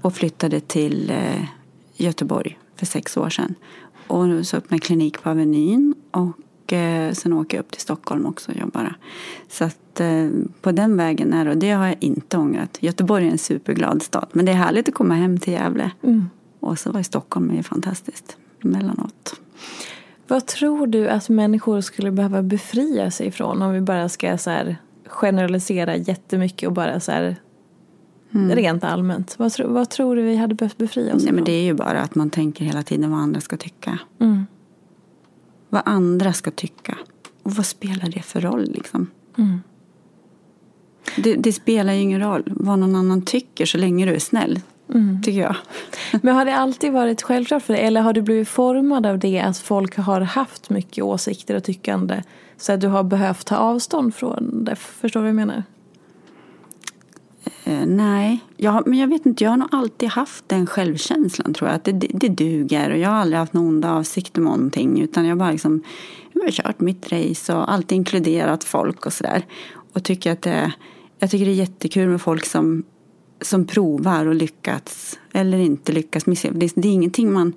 [0.00, 1.44] Och flyttade till eh,
[1.96, 3.54] Göteborg för sex år sedan.
[4.06, 5.94] Och så öppnade jag klinik på Avenyn.
[6.10, 8.96] Och eh, sen åker jag upp till Stockholm också och jobbar.
[9.48, 10.28] Så att eh,
[10.60, 11.50] på den vägen är det.
[11.50, 12.78] Och det har jag inte ångrat.
[12.80, 14.28] Göteborg är en superglad stad.
[14.32, 15.90] Men det är härligt att komma hem till Gävle.
[16.60, 18.36] Och så var i Stockholm är fantastiskt.
[18.64, 19.40] Emellanåt.
[20.28, 24.50] Vad tror du att människor skulle behöva befria sig från om vi bara ska så
[24.50, 27.12] här generalisera jättemycket och bara så
[28.38, 29.34] här rent allmänt?
[29.38, 31.74] Vad, tro, vad tror du vi hade behövt befria oss Nej, men det är ju
[31.74, 33.98] bara att man tänker hela tiden vad andra ska tycka.
[34.20, 34.46] Mm.
[35.68, 36.98] Vad andra ska tycka.
[37.42, 39.10] Och vad spelar det för roll liksom?
[39.38, 39.60] Mm.
[41.16, 44.60] Det, det spelar ju ingen roll vad någon annan tycker så länge du är snäll.
[44.94, 45.22] Mm.
[45.22, 45.56] Tycker jag.
[46.22, 47.82] Men har det alltid varit självklart för dig?
[47.82, 52.22] Eller har du blivit formad av det att folk har haft mycket åsikter och tyckande?
[52.56, 54.76] Så att du har behövt ta avstånd från det?
[54.76, 55.62] Förstår du vad jag menar?
[57.66, 59.44] Eh, nej, jag, men jag vet inte.
[59.44, 61.76] Jag har nog alltid haft den självkänslan tror jag.
[61.76, 62.90] Att det, det, det duger.
[62.90, 65.00] Och jag har aldrig haft någon onda avsikter med någonting.
[65.00, 65.82] Utan jag har bara liksom,
[66.32, 69.46] jag har kört mitt race och alltid inkluderat folk och sådär.
[69.92, 70.72] Och tycker att det,
[71.18, 72.84] jag tycker det är jättekul med folk som,
[73.40, 75.18] som provar och lyckats.
[75.32, 76.24] Eller inte lyckas.
[76.24, 77.52] Det, det är ingenting man...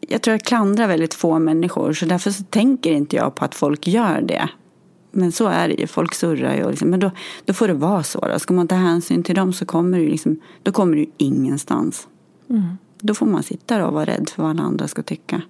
[0.00, 1.92] Jag tror jag klandrar väldigt få människor.
[1.92, 4.48] Så därför så tänker inte jag på att folk gör det.
[5.10, 6.70] Men så är det ju, folk surrar ju.
[6.70, 6.90] Liksom.
[6.90, 7.10] Men då,
[7.44, 8.20] då får det vara så.
[8.20, 8.38] Då.
[8.38, 12.08] Ska man ta hänsyn till dem så kommer ju liksom, då kommer ju ingenstans.
[13.00, 15.42] då får man sitta där och vara rädd för vad alla andra ska tycka.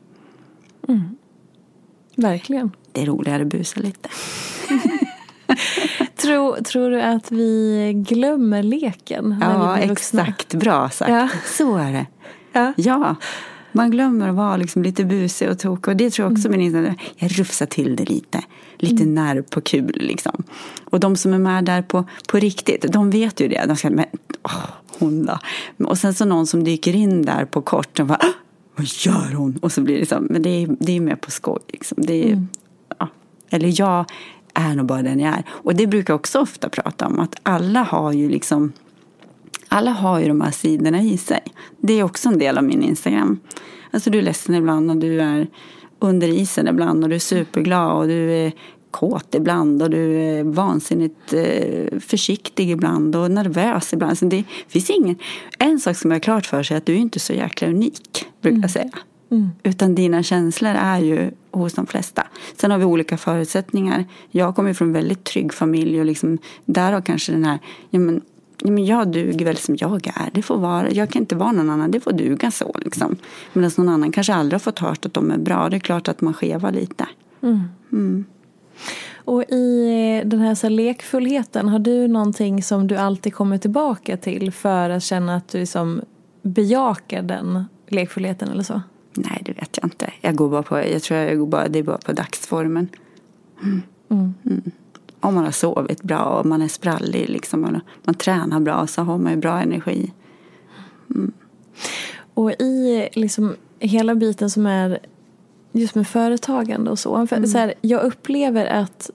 [2.16, 2.70] Verkligen.
[2.92, 4.08] Det är roligare att busa lite.
[6.16, 10.54] Tror, tror du att vi glömmer leken Ja, exakt.
[10.54, 11.10] Bra sagt.
[11.10, 11.28] Ja.
[11.46, 12.06] Så är det.
[12.52, 12.72] Ja.
[12.76, 13.16] Ja,
[13.72, 15.88] man glömmer att vara liksom lite busig och tokig.
[15.88, 17.00] Och det tror jag också min inställning.
[17.16, 18.42] Jag rufsar till det lite.
[18.82, 20.42] Lite nerv på kul liksom.
[20.84, 23.64] Och de som är med där på, på riktigt, de vet ju det.
[23.66, 24.06] De ska, men
[24.42, 24.64] åh,
[24.98, 25.38] hon då?
[25.86, 27.96] Och sen så någon som dyker in där på kort.
[27.96, 28.32] De bara, "Ah,
[28.76, 29.58] vad gör hon?
[29.62, 30.20] Och så blir det så.
[30.20, 31.98] Men det är, det är mer på skoj liksom.
[32.00, 32.46] Det är,
[32.98, 33.08] ja.
[33.50, 34.04] Eller jag
[34.54, 35.44] är nog bara den jag är.
[35.48, 37.18] Och det brukar jag också ofta prata om.
[37.20, 38.72] Att alla har ju liksom
[39.68, 41.40] alla har ju de här sidorna i sig.
[41.80, 43.40] Det är också en del av min Instagram.
[43.90, 45.46] Alltså du är ledsen ibland och du är
[46.00, 48.52] under isen ibland och du är superglad och du är
[48.90, 54.18] kåt ibland och du är vansinnigt eh, försiktig ibland och nervös ibland.
[54.18, 55.16] Så det finns ingen...
[55.58, 57.68] En sak som jag har klart för sig är att du är inte så jäkla
[57.68, 58.90] unik, brukar jag säga.
[59.62, 62.26] Utan dina känslor är ju hos de flesta.
[62.56, 64.04] Sen har vi olika förutsättningar.
[64.30, 67.58] Jag kommer från en väldigt trygg familj och liksom, där har kanske den här,
[67.90, 68.20] ja men,
[68.64, 70.30] men jag duger väl som jag är.
[70.32, 73.16] Det får vara, jag kan inte vara någon annan, det får duga så liksom.
[73.52, 75.68] Medan någon annan kanske aldrig har fått hört att de är bra.
[75.68, 77.06] Det är klart att man skevar lite.
[79.24, 84.16] Och i den här, så här lekfullheten, har du någonting som du alltid kommer tillbaka
[84.16, 86.00] till för att känna att du liksom
[86.42, 88.82] bejakar den lekfullheten eller så?
[89.14, 90.12] Nej, det vet jag inte.
[90.20, 92.88] Jag går bara på, jag tror jag går bara, det är bara på dagsformen.
[94.08, 94.32] Mm.
[95.22, 95.28] Mm.
[95.28, 97.72] Om man har sovit bra och man är sprallig, liksom, och
[98.04, 100.12] man tränar bra så har man ju bra energi.
[102.34, 104.98] Och i liksom hela biten som är
[105.72, 107.26] just med företagande och så.
[107.26, 109.10] För, så här, jag upplever att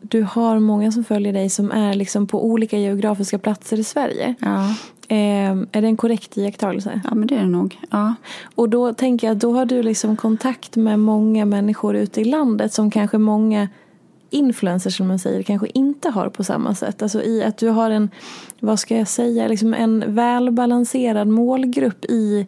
[0.00, 4.34] du har många som följer dig som är liksom på olika geografiska platser i Sverige.
[4.38, 4.74] Ja,
[5.10, 7.00] Eh, är det en korrekt iakttagelse?
[7.04, 7.80] ja men det är det nog.
[7.90, 8.14] Ja.
[8.54, 12.24] Och då tänker jag att då har du liksom kontakt med många människor ute i
[12.24, 13.68] landet som kanske många
[14.30, 17.02] influencers som man säger kanske inte har på samma sätt.
[17.02, 18.10] Alltså i att du har en,
[18.60, 22.46] vad ska jag säga, liksom en välbalanserad målgrupp i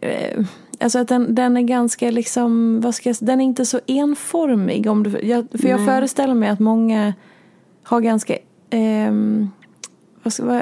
[0.00, 0.44] eh,
[0.82, 4.86] Alltså att den, den är ganska liksom, vad ska jag, den är inte så enformig.
[4.86, 7.14] Om du, jag, för jag föreställer mig att många
[7.82, 8.36] har ganska,
[8.70, 9.12] vad,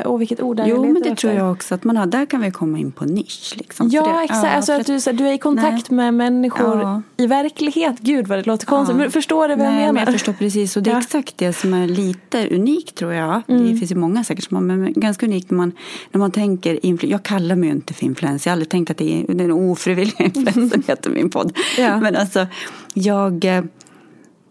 [0.04, 1.34] åh vilket ord är Jo, jag men det tror efter.
[1.34, 2.06] jag också att man har.
[2.06, 3.54] Där kan vi komma in på nisch.
[3.56, 3.88] Liksom.
[3.92, 4.56] Ja, det, exakt.
[4.56, 7.02] alltså för att du, så du är i kontakt med människor Ja.
[7.16, 7.98] i verklighet.
[8.00, 8.96] Gud vad det låter konstigt.
[8.96, 9.02] Ja.
[9.02, 10.06] Men förstår du vad Nej, jag men menar?
[10.06, 10.76] jag förstår precis.
[10.76, 11.00] Och det är Ja.
[11.00, 13.42] exakt det som är lite unikt tror jag.
[13.48, 13.66] Mm.
[13.72, 15.72] Det finns ju många säkert som har, men ganska unikt när man,
[16.12, 18.48] när man tänker influ- Jag kallar mig ju inte för influencer.
[18.50, 21.56] Jag har aldrig tänkt att det är den ofrivilliga influencer heter min podd.
[21.78, 22.00] Ja.
[22.00, 22.46] Men alltså,
[22.94, 23.44] jag...
[23.44, 23.62] eh,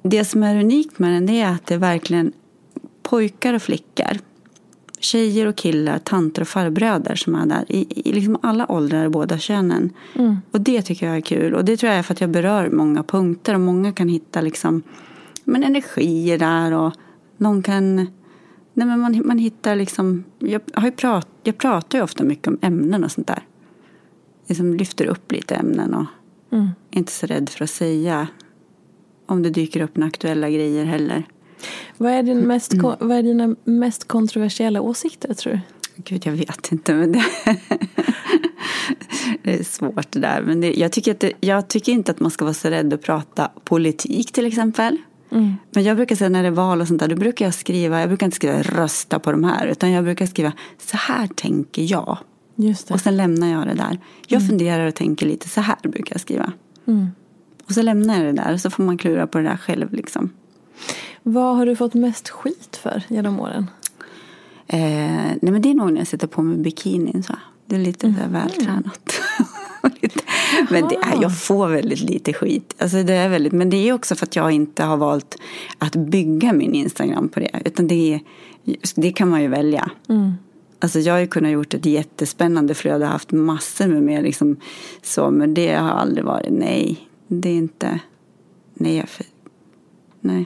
[0.03, 2.31] Det som är unikt med den det är att det verkligen
[3.03, 4.17] pojkar och flickor.
[4.99, 7.65] Tjejer och killar, tanter och farbröder som är där.
[7.67, 9.93] I, i liksom alla åldrar båda könen.
[10.51, 11.53] Och det tycker jag är kul.
[11.53, 13.53] Och det tror jag är för att jag berör många punkter.
[13.53, 14.83] Och många kan hitta liksom,
[15.43, 16.71] men energier där.
[16.71, 16.93] Och
[17.38, 17.95] någon kan...
[18.73, 20.23] Nej men man, man hittar liksom...
[20.39, 23.43] Jag, har ju prat, jag pratar ju ofta mycket om ämnen och sånt där.
[24.47, 26.05] Liksom lyfter upp lite ämnen och
[26.91, 28.27] är inte så rädd för att säga
[29.25, 31.23] om det dyker upp några aktuella grejer heller.
[31.97, 32.95] Vad, är din mest, Mm.
[32.99, 35.59] vad är dina mest kontroversiella åsikter tror du?
[36.03, 36.93] Gud, jag vet inte.
[36.93, 37.23] Men det,
[39.43, 40.41] det är svårt det där.
[40.41, 43.01] Men det, jag, tycker det, jag tycker inte att man ska vara så rädd att
[43.01, 44.97] prata politik till exempel.
[45.71, 47.99] Men jag brukar säga när det är val och sånt där, då brukar jag skriva,
[47.99, 51.91] jag brukar inte skriva rösta på de här, utan jag brukar skriva så här tänker
[51.91, 52.17] jag.
[52.93, 53.99] Och sen lämnar jag det där.
[54.27, 56.51] Jag funderar och tänker lite så här brukar jag skriva.
[57.65, 59.93] Och så lämnar jag det där och så får man klura på det där själv
[59.93, 60.29] liksom.
[61.29, 63.69] Vad har du fått mest skit för genom åren?
[64.67, 64.79] Eh,
[65.41, 67.35] nej men det är nog när jag sätter på mig bikinin så.
[67.65, 68.31] Det är lite mm.
[68.33, 69.13] vältränat.
[70.69, 72.75] Men det är, jag får väldigt lite skit.
[72.77, 75.37] Alltså det är väldigt, men det är också för att jag inte har valt
[75.77, 77.61] att bygga min Instagram på det.
[77.65, 78.21] Utan det, är,
[78.95, 79.91] det kan man ju välja.
[80.79, 84.55] Alltså jag har ju kunnat gjort ett jättespännande flöde och haft massor med mer liksom
[85.01, 85.31] så.
[85.31, 87.09] Men det har aldrig varit, nej.
[87.27, 87.99] Det är inte,
[88.73, 88.97] nej.
[88.97, 89.07] Jag,
[90.19, 90.45] nej.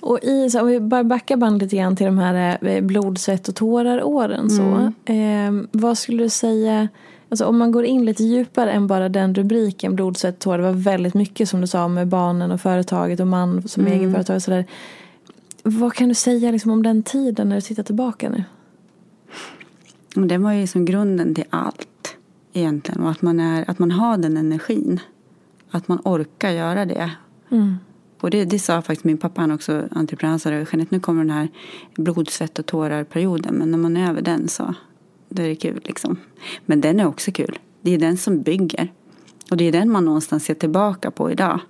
[0.00, 3.18] Och i, så om vi bara backar bandet lite grann till de här eh, blod,
[3.18, 4.50] svett och tårar-åren.
[4.50, 5.58] Så, Mm.
[5.64, 6.88] eh, vad skulle du säga,
[7.28, 10.58] alltså om man går in lite djupare än bara den rubriken, blod, svett och tårar.
[10.58, 13.98] Det var väldigt mycket som du sa med barnen och företaget och man som Mm.
[13.98, 14.36] egenföretagare.
[14.36, 14.64] och sådär.
[15.62, 18.44] Vad kan du säga liksom, om den tiden när du tittar tillbaka nu?
[20.28, 22.16] Det var ju som grunden till allt
[22.52, 23.02] egentligen.
[23.02, 25.00] Och att man, är, att man har den energin.
[25.70, 27.10] Att man orkar göra det.
[28.22, 31.30] Och det, det sa faktiskt min pappa, han är också entreprenör, Jeanette, nu kommer den
[31.30, 31.48] här
[31.94, 33.54] blod, svett och tårar-perioden.
[33.54, 34.74] Men när man är över den så
[35.28, 36.16] då är det kul liksom.
[36.66, 37.58] Men den är också kul.
[37.80, 38.92] Det är den som bygger.
[39.50, 41.60] Och det är den man någonstans ser tillbaka på idag.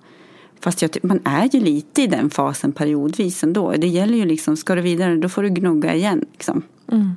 [0.61, 3.73] Fast jag, man är ju lite i den fasen periodvis ändå.
[3.73, 6.25] Det gäller ju liksom, ska du vidare då får du gnugga igen.
[6.33, 6.63] Liksom.
[6.93, 7.11] Mm.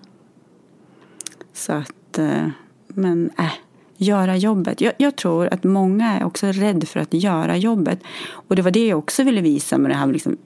[1.53, 2.47] Så att, eh,
[2.87, 3.53] men äh,
[3.97, 4.81] göra jobbet.
[4.81, 7.99] Jag, jag, tror att många är också rädda för att göra jobbet.
[8.29, 10.07] Och det var det jag också ville visa med det här.
[10.07, 10.37] Liksom,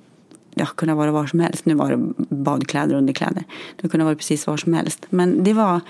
[0.53, 1.65] det har kunnat vara var som helst.
[1.65, 3.43] Nu var det badkläder och underkläder.
[3.81, 5.05] Det kunde vara precis var som helst.
[5.09, 5.81] Men det var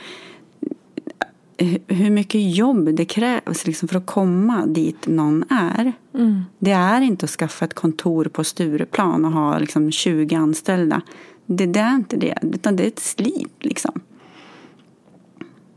[1.88, 5.94] hur mycket jobb det krävs liksom för att komma dit någon är.
[6.14, 6.42] Mm.
[6.60, 11.02] Det är inte att skaffa ett kontor på Stureplan och ha liksom 20 anställda.
[11.46, 13.54] Det, det är inte det, utan det är ett slit.
[13.60, 14.02] Liksom.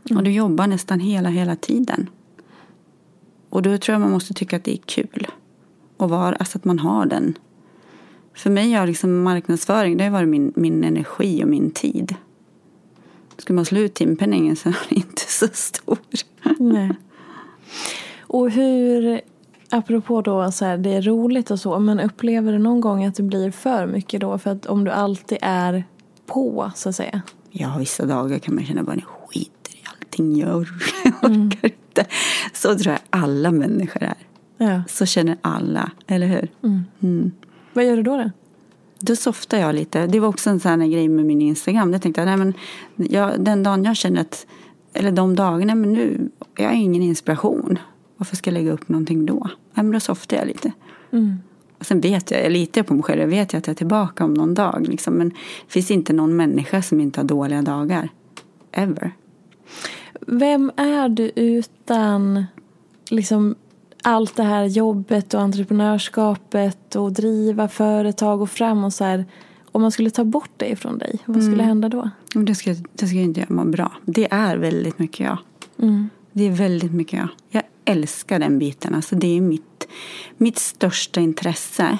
[0.09, 0.17] Mm.
[0.17, 2.09] Och du jobbar nästan hela, hela tiden.
[3.49, 5.27] Och då tror jag man måste tycka att det är kul.
[5.97, 7.37] Och var, alltså att man har den.
[8.33, 12.15] För mig har liksom marknadsföring det har varit min, min energi och min tid.
[13.37, 15.97] Skulle man slå ut timpenningen så är den inte så stor.
[16.59, 16.91] Nej.
[18.19, 19.21] Och hur,
[19.69, 23.15] apropå då så här, det är roligt och så, men upplever du någon gång att
[23.15, 24.37] det blir för mycket då?
[24.37, 25.83] För att om du alltid är
[26.25, 27.21] på, så att säga.
[27.49, 28.95] Ja, vissa dagar kan man känna bara
[30.13, 31.49] allting jag orkar mm.
[31.63, 32.05] inte.
[32.53, 34.15] Så tror jag alla människor är.
[34.57, 34.83] Ja.
[34.87, 36.49] Så känner alla, eller hur?
[36.63, 36.83] Mm.
[37.01, 37.31] Mm.
[37.73, 38.17] Vad gör du då?
[38.17, 38.31] då?
[38.99, 40.07] Då softar jag lite.
[40.07, 41.93] Det var också en sån här grej med min Instagram.
[41.93, 42.53] Jag tänkte, nej men
[42.95, 44.45] jag, den dagen jag känner att,
[44.93, 47.79] eller de dagarna, men nu, jag har ingen inspiration.
[48.17, 49.47] Varför ska jag lägga upp någonting då?
[49.73, 50.71] Nej men då softar jag lite.
[51.11, 51.37] Mm.
[51.79, 54.25] Och sen vet jag, jag litar på mig själv, jag vet att jag är tillbaka
[54.25, 54.87] om någon dag.
[54.87, 55.13] Liksom.
[55.13, 58.09] Men det finns inte någon människa som inte har dåliga dagar.
[58.71, 59.11] Ever.
[60.27, 62.45] Vem är du utan
[63.09, 63.55] liksom
[64.03, 69.25] allt det här jobbet och entreprenörskapet och driva företag och fram och så här.
[69.71, 71.67] Om man skulle ta bort det ifrån dig, vad skulle mm.
[71.67, 72.09] hända då?
[72.33, 73.91] Det ska, det ska inte göra mig bra.
[74.05, 75.37] Det är väldigt mycket jag.
[75.81, 76.09] Mm.
[76.31, 77.27] Det är väldigt mycket jag.
[77.49, 78.95] Jag älskar den biten.
[78.95, 79.87] Alltså det är mitt,
[80.37, 81.97] mitt största intresse.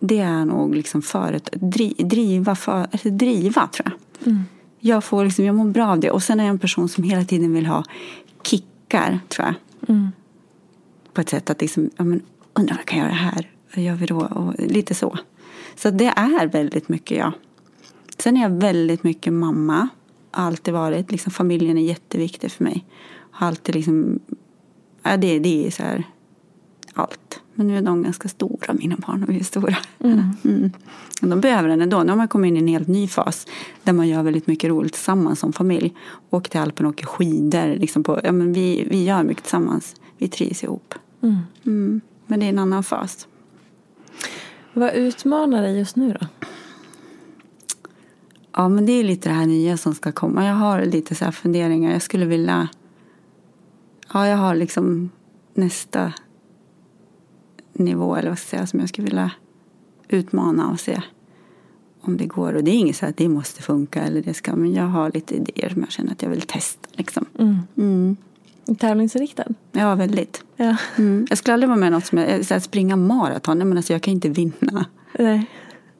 [0.00, 4.26] Det är nog liksom föret, dri, driva, för, alltså driva tror jag.
[4.26, 4.44] Mm.
[4.80, 6.10] Jag, får liksom, jag mår bra av det.
[6.10, 7.84] Och sen är jag en person som hela tiden vill ha
[8.42, 9.54] kickar tror jag.
[9.88, 10.10] Mm
[11.16, 12.22] på ett sätt att liksom, ja, men,
[12.54, 13.50] undrar om jag kan göra här.
[13.74, 14.18] Vad gör vi då?
[14.18, 15.18] Och lite så.
[15.76, 17.32] Så det är väldigt mycket jag.
[18.18, 19.88] Sen är jag väldigt mycket mamma.
[20.30, 21.12] Har alltid varit.
[21.12, 22.84] Liksom, familjen är jätteviktig för mig.
[23.30, 24.20] Har alltid liksom,
[25.02, 26.04] ja, det, det är så här
[26.94, 27.40] allt.
[27.56, 29.22] Men nu är de ganska stora, mina barn.
[29.22, 29.76] Och vi är stora.
[29.98, 30.22] Mm.
[30.44, 30.70] Mm.
[31.20, 32.02] De behöver den ändå.
[32.02, 33.46] Nu har man kommit in i en helt ny fas.
[33.82, 35.94] Där man gör väldigt mycket roligt tillsammans som familj.
[36.30, 37.78] Åker till Alperna och åker skidor.
[37.78, 39.94] Liksom på, ja, men vi, vi gör mycket tillsammans.
[40.18, 40.94] Vi trivs ihop.
[41.22, 41.36] Mm.
[41.66, 42.00] Mm.
[42.26, 43.26] Men det är en annan fas.
[44.72, 46.26] Vad utmanar dig just nu då?
[48.52, 50.46] Ja, men det är lite det här nya som ska komma.
[50.46, 51.92] Jag har lite så här funderingar.
[51.92, 52.68] Jag skulle vilja...
[54.12, 55.10] Ja, jag har liksom
[55.54, 56.12] nästa
[57.78, 59.30] nivå, eller vad ska jag säga, som jag skulle vilja
[60.08, 61.02] utmana och se
[62.00, 62.54] om det går.
[62.54, 65.10] Och det är inget så att det måste funka eller det ska, men jag har
[65.14, 66.88] lite idéer som jag känner att jag vill testa.
[66.92, 67.26] Liksom.
[67.38, 67.58] Mm.
[67.76, 68.16] Mm.
[68.78, 69.44] Tävlingsinriktad?
[69.72, 70.44] Ja, väldigt.
[70.56, 70.76] Ja.
[70.96, 71.26] Mm.
[71.28, 73.58] Jag skulle aldrig vara med i något som jag, så här, springa maraton.
[73.58, 74.86] Men alltså, jag kan inte vinna.
[75.18, 75.46] Nej.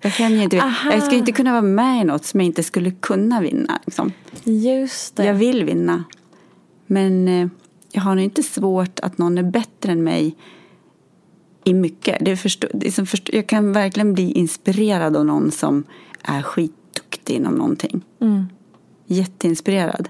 [0.00, 0.92] Jag, kan ju inte, Aha.
[0.92, 3.78] jag ska inte kunna vara med i något som jag inte skulle kunna vinna.
[3.86, 4.12] Liksom.
[4.44, 5.24] Just det.
[5.24, 6.04] Jag vill vinna.
[6.86, 7.48] Men eh,
[7.92, 10.36] jag har nog inte svårt att någon är bättre än mig
[11.66, 12.16] i mycket.
[12.20, 15.84] Det förstå, det är som förstå, jag kan verkligen bli inspirerad av någon som
[16.22, 18.04] är skitduktig inom någonting.
[18.20, 18.46] Mm.
[19.06, 20.08] Jätteinspirerad.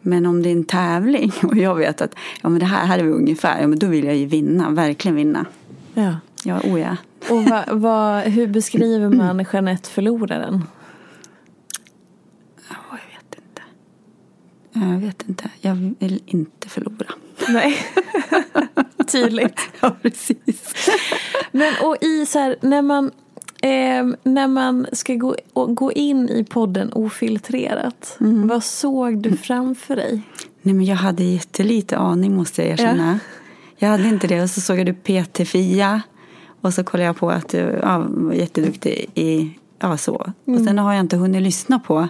[0.00, 2.98] Men om det är en tävling och jag vet att ja, men det här, här
[2.98, 5.46] är vi ungefär, ja, men då vill jag ju vinna, verkligen vinna.
[5.94, 6.16] Ja.
[6.44, 6.96] Ja, oh ja.
[7.30, 10.64] Och va, va, hur beskriver man Jeanette förloraren?
[12.68, 13.62] Ja, jag vet inte.
[14.74, 15.50] Jag vet inte.
[15.60, 17.14] Jag vill inte förlora.
[17.48, 17.76] Nej,
[19.06, 19.60] tydligt.
[19.80, 20.74] Ja, precis.
[21.52, 23.10] Men och i så här, när man
[23.62, 25.36] Eh, när man ska gå,
[25.68, 28.48] gå in i podden ofiltrerat, mm.
[28.48, 30.22] vad såg du framför dig?
[30.62, 33.12] Nej, men jag hade jättelite aning måste jag erkänna.
[33.12, 33.18] Ja.
[33.76, 36.02] Jag hade inte det och så såg jag du PT-Fia
[36.60, 40.26] och så kollade jag på att du ja, var jätteduktig i ja, så.
[40.46, 40.60] Mm.
[40.60, 42.08] Och sen har jag inte hunnit lyssna på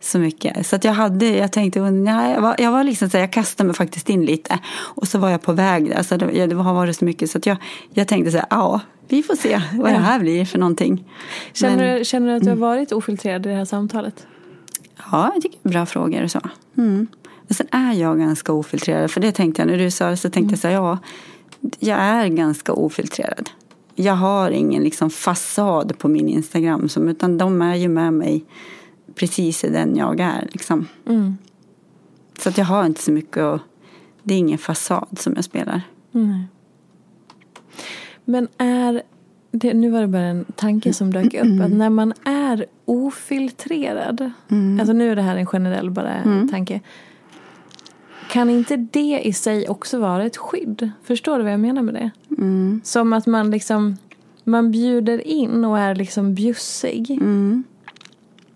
[0.00, 0.66] så mycket.
[0.66, 3.66] Så att jag hade, jag tänkte, nej, jag var, jag var liksom så jag kastade
[3.66, 4.58] mig faktiskt in lite.
[4.76, 7.46] Och så var jag på väg, alltså det, det har varit så mycket så att
[7.46, 7.56] jag,
[7.90, 11.04] jag tänkte så här, ja, vi får se vad det här blir för någonting.
[11.52, 12.68] Känner, Men, du, känner du att du har mm.
[12.68, 14.26] varit ofiltrerad i det här samtalet?
[15.10, 16.40] Ja, jag tycker bra frågor och så.
[16.76, 17.06] Mm.
[17.46, 20.30] Men sen är jag ganska ofiltrerad, för det tänkte jag när du sa det så
[20.30, 20.50] tänkte mm.
[20.50, 20.98] jag så här, ja,
[21.78, 23.50] jag är ganska ofiltrerad.
[23.94, 28.44] Jag har ingen liksom fasad på min Instagram, som, utan de är ju med mig
[29.18, 30.48] precis i den jag är.
[30.52, 30.86] Liksom.
[31.06, 31.36] Mm.
[32.38, 33.60] Så att jag har inte så mycket att
[34.22, 35.82] Det är ingen fasad som jag spelar.
[36.10, 36.44] Nej.
[38.24, 39.02] Men är
[39.50, 41.60] det, nu var det bara en tanke som dök upp.
[41.62, 44.30] Att när man är ofiltrerad.
[44.48, 44.80] Mm.
[44.80, 46.80] Alltså nu är det här en generell bara tanke.
[48.30, 50.90] Kan inte det i sig också vara ett skydd?
[51.02, 52.10] Förstår du vad jag menar med det?
[52.38, 52.80] Mm.
[52.84, 53.96] Som att man liksom
[54.44, 57.18] man bjuder in och är liksom bjussig.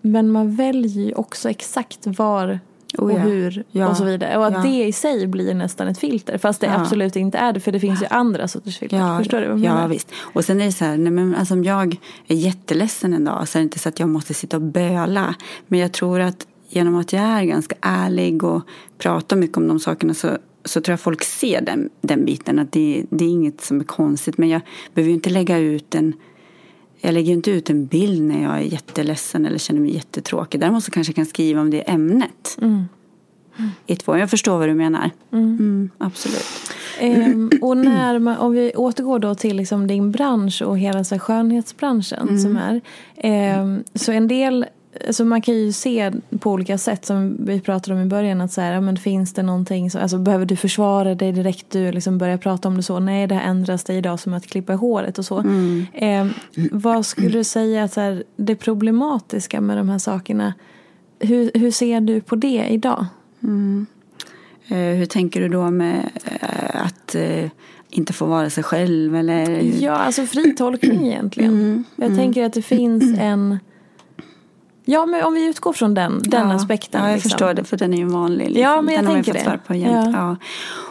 [0.05, 2.59] Men man väljer ju också exakt var
[2.97, 3.17] Oh och ja.
[3.17, 3.87] hur Ja.
[3.89, 4.37] och så vidare.
[4.37, 4.59] Och att Ja.
[4.61, 6.37] det i sig blir nästan ett filter.
[6.37, 6.73] Fast det Ja.
[6.81, 7.59] absolut inte är det.
[7.59, 9.17] För det finns ju andra sorters filter.
[9.17, 9.87] Förstår du vad jag ja, menar?
[9.87, 10.11] visst.
[10.33, 11.97] Och sen är det så här, nej, men, alltså, om jag
[12.27, 15.35] är jätteledsen en dag så är det inte så att jag måste sitta och böla.
[15.67, 18.61] Men jag tror att genom att jag är ganska ärlig och
[18.97, 22.59] pratar mycket om de sakerna så, så tror jag folk ser den, den biten.
[22.59, 24.37] Att det, det är inget som är konstigt.
[24.37, 24.61] Men jag
[24.93, 26.13] behöver ju inte lägga ut en
[27.05, 30.59] jag lägger inte ut en bild när jag är jätteledsen eller känner mig jättetråkig.
[30.59, 32.57] Däremot så kanske jag kan skriva om det ämnet.
[32.61, 32.83] Mm.
[33.87, 34.17] I två.
[34.17, 35.09] Jag förstår vad du menar.
[35.31, 36.45] Mm, absolut.
[36.99, 41.19] Ehm, och när man, om vi återgår då till liksom din bransch och hela så
[41.19, 42.39] skönhetsbranschen Mm.
[42.39, 42.81] som är.
[43.17, 44.65] ehm, så en del,
[45.07, 48.41] alltså man kan ju se på olika sätt som vi pratade om i början.
[48.41, 51.65] Att så här, ja, men finns det någonting, som, alltså behöver du försvara dig direkt
[51.69, 52.99] du liksom börjar prata om det så?
[52.99, 55.37] Nej det här ändras det idag som att klippa håret och så.
[55.37, 55.85] Mm.
[55.93, 56.29] Ehm,
[56.71, 60.53] vad skulle du säga att så här, det problematiska med de här sakerna?
[61.19, 63.05] Hur, hur ser du på det idag?
[64.67, 67.49] Eh, hur tänker du då med eh, att eh,
[67.89, 69.15] inte få vara sig själv?
[69.15, 69.61] Eller?
[69.83, 71.51] Ja, alltså fri tolkning egentligen.
[71.53, 73.59] Mm, Jag tänker att det finns en...
[74.85, 77.01] Ja, men om vi utgår från den, den ja, aspekten.
[77.01, 77.29] Ja, jag liksom.
[77.29, 78.45] förstår det, för den är ju vanlig.
[78.45, 78.61] Liksom.
[78.61, 79.77] Ja, men jag den har man ju tänker fått det.
[79.77, 80.15] jämt.
[80.15, 80.27] Ja.
[80.29, 80.35] Ja.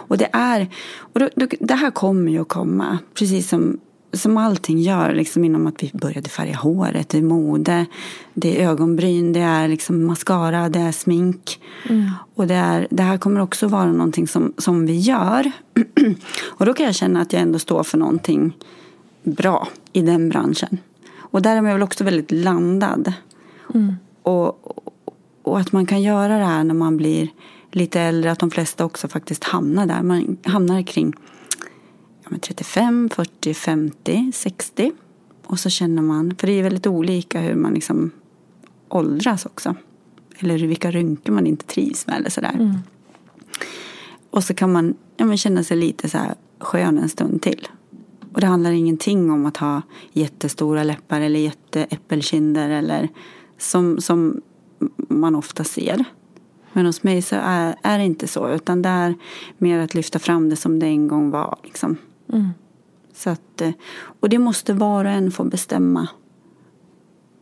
[0.08, 3.78] Och det är, och då, då, det här kommer ju att komma, precis som,
[4.12, 7.86] som allting gör, liksom inom att vi började färga håret, det är mode,
[8.34, 11.60] det är ögonbryn, det är liksom mascara, det är smink.
[11.88, 12.10] Mm.
[12.34, 15.52] Och det, är, det här kommer också vara någonting som, som vi gör.
[16.42, 18.56] och då kan jag känna att jag ändå står för någonting
[19.22, 20.78] bra i den branschen.
[21.18, 23.12] Och där är man väl också väldigt landad.
[24.22, 24.94] Och, och,
[25.42, 27.28] och att man kan göra det här när man blir
[27.70, 30.02] lite äldre, att de flesta också faktiskt hamnar där.
[30.02, 31.12] Man hamnar kring
[32.22, 34.92] ja, men 35, 40, 50, 60.
[35.46, 38.10] Och så känner man, för det är väldigt olika hur man liksom
[38.88, 39.74] åldras också.
[40.38, 42.82] Eller vilka rynkor man inte trivs med eller sådär.
[44.30, 47.68] Och så kan man ja, men känna sig lite så här skön en stund till.
[48.32, 53.08] Och det handlar ingenting om att ha jättestora läppar eller jätteäppelkinder eller
[53.62, 54.40] som, som
[54.96, 56.04] man ofta ser.
[56.72, 59.14] Men hos mig så är, är det inte så utan det är
[59.58, 61.58] mer att lyfta fram det som det en gång var.
[61.62, 61.96] Liksom.
[63.14, 63.70] Så att, eh,
[64.20, 66.08] och det måste var och en få bestämma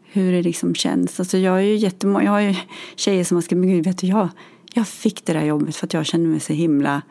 [0.03, 1.21] hur det liksom känns.
[1.21, 2.55] Alltså jag, är ju jättemånga, jag har ju
[2.97, 4.29] tjejer som har skrivit, men gud vet du, jag,
[4.75, 7.03] jag fick det där jobbet för att jag kände mig så himla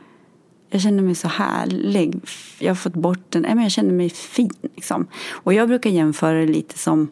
[0.69, 2.21] jag känner mig så härlig.
[2.59, 3.41] Jag har fått bort den.
[3.41, 4.51] Nej, men jag känner mig fin.
[4.75, 5.07] Liksom.
[5.29, 7.07] Och jag brukar jämföra det lite som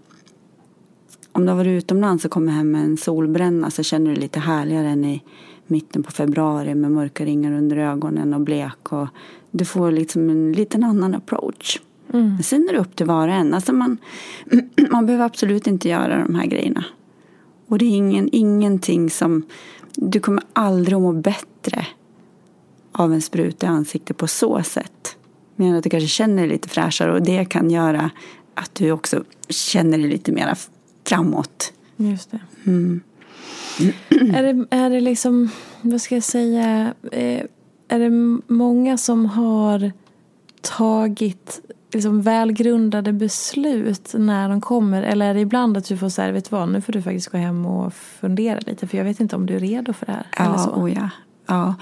[1.38, 4.22] om du har varit utomlands och kommer hem med en solbränna så känner du dig
[4.22, 5.24] lite härligare än i
[5.68, 8.92] mitten på februari med mörka ringar under ögonen och blek.
[8.92, 9.08] Och
[9.52, 11.82] du får liksom en liten annan approach.
[12.08, 13.54] Men sen är det upp till var och en.
[13.54, 13.98] Alltså man,
[14.92, 16.86] man behöver absolut inte göra de här grejerna.
[17.68, 19.44] Och det är ingen, ingenting som...
[19.96, 21.88] Du kommer aldrig att må bättre
[22.92, 25.18] av en spruta i ansiktet på så sätt.
[25.56, 28.10] Men att du kanske känner dig lite fräschare och det kan göra
[28.54, 30.48] att du också känner dig lite mer
[31.08, 31.74] framåt.
[31.98, 32.40] Just det.
[34.10, 34.66] Är det.
[34.70, 35.50] Är det liksom,
[35.82, 37.44] vad ska jag säga, eh,
[37.88, 38.10] är det
[38.54, 39.92] många som har
[40.62, 41.62] tagit
[41.94, 45.04] liksom välgrundade beslut när de kommer?
[45.04, 47.28] Eller är det ibland att du får säga, vet du vad, nu får du faktiskt
[47.28, 50.12] gå hem och fundera lite för jag vet inte om du är redo för det
[50.12, 50.28] här.
[50.38, 50.72] eller Ja, så.
[50.72, 51.10] oh ja.
[51.48, 51.76] ja.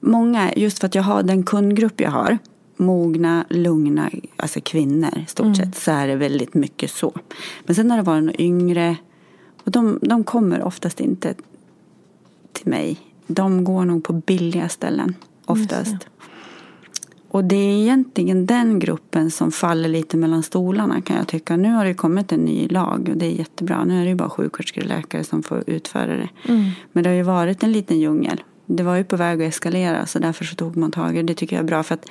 [0.00, 2.38] Många, just för att jag har den kundgrupp jag har,
[2.78, 7.12] mogna, lugna, alltså kvinnor stort sett, så är det väldigt mycket så.
[7.66, 8.96] Men sen har det varit några yngre,
[9.64, 11.34] och de, de kommer oftast inte
[12.52, 12.96] till mig.
[13.26, 15.14] De går nog på billiga ställen
[15.44, 15.94] oftast.
[17.30, 21.56] Och det är egentligen den gruppen som faller lite mellan stolarna kan jag tycka.
[21.56, 23.84] Nu har det kommit en ny lag och det är jättebra.
[23.84, 26.28] Nu är det ju bara sjuksköterskor och läkare som får utföra det.
[26.92, 28.42] Men det har ju varit en liten djungel.
[28.66, 31.22] Det var ju på väg att eskalera så därför så tog man tag i det.
[31.22, 32.06] Det tycker jag är bra för att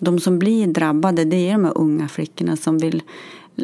[0.00, 3.02] de som blir drabbade det är de här unga flickorna som vill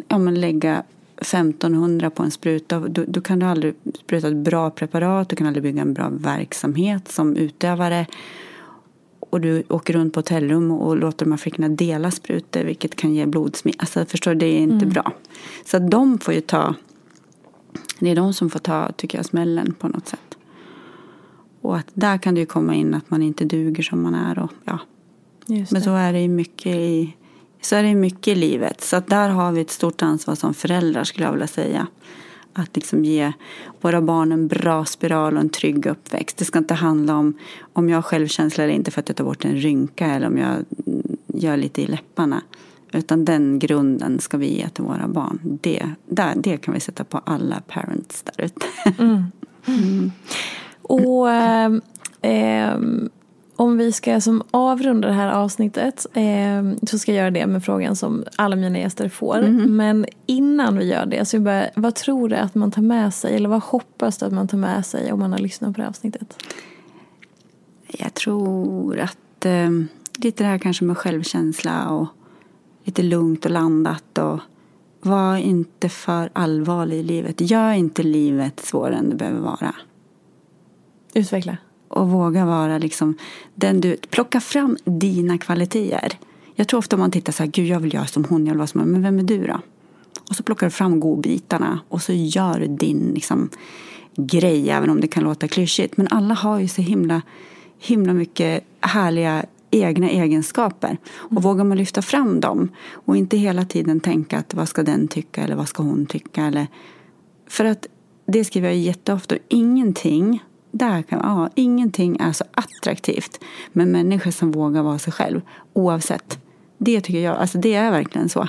[0.07, 0.83] ja, men lägga
[1.17, 2.79] 1500 på en spruta.
[2.79, 7.07] Då, kan du aldrig spruta ett bra preparat, du kan aldrig bygga en bra verksamhet
[7.11, 8.05] som utövare.
[9.19, 13.13] Och du åker runt på hotellrum och låter de här flickorna dela sprutor vilket kan
[13.13, 13.77] ge blodsmitta.
[13.79, 15.11] Alltså förstår du, det är inte bra.
[15.65, 16.75] Så att de får ju ta,
[17.99, 20.37] det är de som får ta, tycker jag, smällen på något sätt.
[21.61, 24.39] Och att där kan det ju komma in att man inte duger som man är.
[24.39, 24.79] Och, ja.
[25.47, 27.15] Men så är det ju mycket i,
[27.61, 28.81] så är det mycket i livet.
[28.81, 31.87] Så där har vi ett stort ansvar som föräldrar skulle jag vilja säga.
[32.53, 33.33] Att liksom ge
[33.81, 36.37] våra barn en bra spiral och en trygg uppväxt.
[36.37, 37.37] Det ska inte handla om
[37.73, 40.37] om jag har självkänsla eller inte för att jag tar bort en rynka eller om
[40.37, 40.55] jag
[41.27, 42.41] gör lite i läpparna.
[42.91, 45.39] Utan den grunden ska vi ge till våra barn.
[45.61, 48.65] Det, där, det kan vi sätta på alla parents där ute.
[48.99, 49.23] Mm.
[49.67, 50.11] Mm.
[50.81, 52.77] Och eh,
[53.55, 57.63] om vi ska som avrunda det här avsnittet eh, så ska jag göra det med
[57.63, 59.37] frågan som alla mina gäster får.
[59.37, 59.75] Mm.
[59.75, 63.35] Men innan vi gör det, så bara, vad tror du att man tar med sig
[63.35, 65.83] eller vad hoppas du att man tar med sig om man har lyssnat på det
[65.83, 66.43] här avsnittet?
[67.87, 69.69] Jag tror att eh,
[70.17, 72.07] lite det här kanske med självkänsla och
[72.83, 74.39] lite lugnt och landat och
[75.01, 77.41] var inte för allvarlig i livet.
[77.41, 79.75] Gör inte livet svårare än det behöver vara.
[81.13, 81.57] Utveckla.
[81.87, 83.15] Och våga vara liksom
[83.55, 86.17] den du, plocka fram dina kvaliteter.
[86.55, 88.57] Jag tror ofta man tittar så här, gud jag vill göra som hon, jag vill
[88.57, 89.59] vara som hon, men vem är du då?
[90.29, 93.49] Och så plockar du fram godbitarna och så gör du din liksom,
[94.15, 95.97] grej, även om det kan låta klyschigt.
[95.97, 97.21] Men alla har ju så himla,
[97.79, 100.97] himla mycket härliga egna egenskaper.
[101.15, 101.43] Och mm.
[101.43, 105.43] vågar man lyfta fram dem och inte hela tiden tänka att vad ska den tycka
[105.43, 106.45] eller vad ska hon tycka.
[106.45, 106.67] Eller,
[107.47, 107.87] för att
[108.25, 110.43] det skriver jag jätteofta, ingenting
[110.77, 113.39] där kan, ja, ingenting är så attraktivt
[113.73, 115.41] med människor som vågar vara sig själv
[115.73, 116.39] oavsett.
[116.77, 118.47] Det tycker jag, alltså det är verkligen så.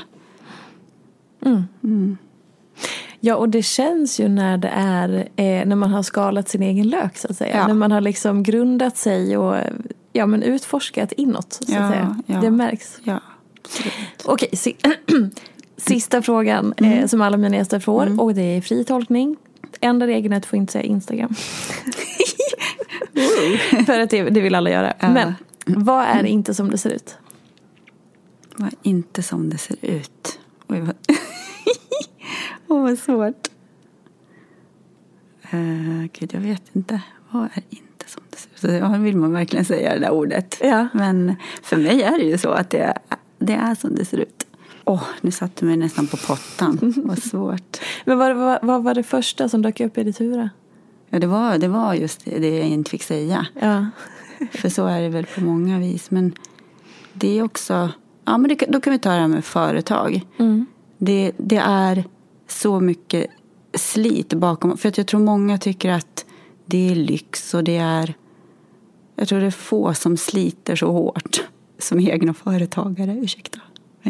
[1.45, 1.63] Mm.
[1.85, 2.17] Mm.
[3.21, 6.89] Ja, och det känns ju när det är eh, när man har skalat sin egen
[6.89, 7.57] lök så att säga.
[7.57, 7.67] Ja.
[7.67, 9.57] När man har liksom grundat sig och
[10.13, 12.23] ja, men utforskat inåt så att ja, säga.
[12.27, 12.41] Ja.
[12.41, 13.01] Det märks.
[13.05, 13.21] Ja,
[14.25, 14.77] Okej, si
[15.77, 16.99] sista frågan eh, mm.
[16.99, 18.21] eh, som alla mina gäster får mm.
[18.21, 19.37] och det är fri tolkning.
[19.81, 21.35] Enda regeln är att får inte säga Instagram.
[23.87, 24.95] För att det, det, vill alla göra.
[25.01, 25.35] Men
[25.67, 27.19] vad är inte som det ser ut?
[28.57, 30.39] Vad är inte som det ser ut?
[30.67, 30.95] Oj, vad,
[32.67, 33.49] oh, vad svårt.
[35.55, 37.01] Uh, Gud, jag vet inte.
[37.31, 38.59] Vad är inte som det ser ut?
[38.61, 40.59] Så ja, vill man verkligen säga det där ordet.
[40.63, 40.89] Ja.
[40.95, 42.99] Men för mig är det ju så att det,
[43.39, 44.46] det är som det ser ut.
[44.89, 46.95] Åh, oh, nu satte du mig nästan på pottan.
[46.97, 47.81] Vad svårt.
[48.05, 50.49] Men vad, vad, vad, var det första som dök upp i ditt huvud?
[51.11, 53.47] Ja, det var, det var just det jag inte fick säga.
[53.61, 53.87] Ja.
[54.53, 56.11] För så är det väl på många vis.
[56.11, 56.33] Men
[57.13, 57.91] det är också,
[58.25, 60.23] ja men det, då kan vi ta det här med företag.
[60.39, 60.67] Mm.
[60.99, 62.05] Det, det är
[62.49, 63.27] så mycket
[63.75, 64.77] slit bakom.
[64.77, 66.27] För att jag tror många tycker att
[66.67, 68.15] det är lyx och det är,
[69.17, 71.45] jag tror det är få som sliter så hårt
[71.79, 73.19] som egna företagare.
[73.23, 73.61] Ursäkta.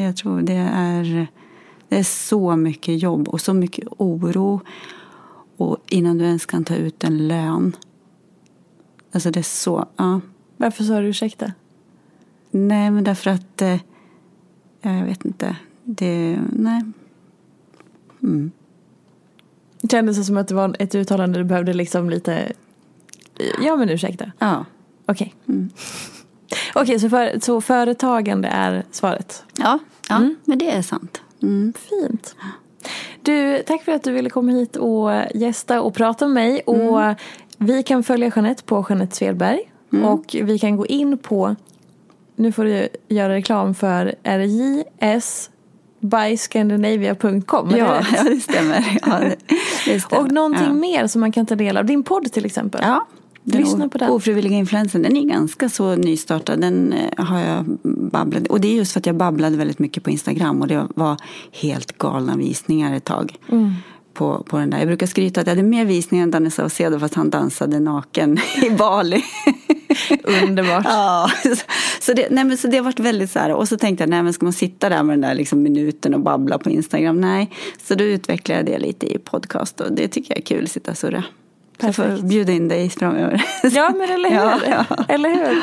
[0.03, 1.27] Jag tror det är,
[1.89, 4.61] det är så mycket jobb och så mycket oro
[5.57, 7.77] och innan du ens kan ta ut en lön.
[9.13, 10.21] Alltså det är så, ja.
[10.57, 11.53] Varför sa du ursäkta?
[12.51, 13.79] Nej, men därför att, eh,
[14.81, 16.83] jag vet inte, det, nej.
[18.23, 18.51] Mm.
[19.91, 22.53] Kändes det som att det var ett uttalande du behövde liksom lite,
[23.65, 24.33] ja men ursäkta?
[24.39, 24.65] Ja.
[25.07, 25.35] Okej.
[25.45, 25.55] Okay.
[25.55, 25.71] Mm.
[26.81, 29.45] Okej, så, för, så företagande är svaret?
[29.59, 30.37] Ja, ja mm.
[30.45, 31.21] men det är sant.
[31.43, 31.73] Mm.
[31.89, 32.37] Fint.
[33.23, 36.63] Du, tack för att du ville komma hit och gästa och prata med mig.
[36.67, 36.89] Mm.
[36.89, 37.17] Och
[37.59, 39.61] vi kan följa Jeanette på Jeanette Svedberg.
[39.93, 40.05] Mm.
[40.05, 41.57] Och vi kan gå in på,
[42.37, 45.51] nu får du göra reklam för RJS
[46.01, 47.71] byscandinavia.com.
[47.71, 48.99] Ja, ja, det stämmer.
[49.07, 49.37] Ja, det,
[49.85, 50.23] det stämmer.
[50.23, 50.73] Och någonting ja.
[50.73, 51.85] mer som man kan ta del av.
[51.85, 52.81] Din podd till exempel.
[52.85, 53.07] Ja,
[53.47, 54.11] den Lyssna på den.
[54.11, 56.61] Ofrivilliga influensen, den är ganska så nystartad.
[56.61, 57.65] Den eh, har jag
[58.13, 58.47] babblat.
[58.47, 60.61] Och det är just för att jag babblade väldigt mycket på Instagram.
[60.61, 61.17] Och det var
[61.53, 63.35] helt galna visningar ett tag.
[63.49, 63.73] Mm.
[64.15, 64.79] På, på den där.
[64.79, 68.39] Jag brukar skryta att jag hade mer visningar än Danny Saucedo fast han dansade naken
[68.63, 69.25] i Bali.
[70.43, 70.85] Underbart.
[70.89, 71.31] ja,
[72.01, 73.53] så det, nej men så det har varit väldigt så här.
[73.53, 76.15] Och så tänkte jag, nej men ska man sitta där med den där liksom minuten
[76.15, 77.21] och babbla på Instagram?
[77.21, 77.51] Nej.
[77.83, 80.71] Så då utvecklade jag det lite i podcast och det tycker jag är kul, att
[80.71, 81.25] sitta och surra.
[81.79, 82.09] Perfekt.
[82.09, 83.45] Jag får bjuda in dig framöver.
[83.63, 84.37] Ja, men eller hur?
[84.37, 85.05] Ja, ja.
[85.09, 85.63] Eller hur?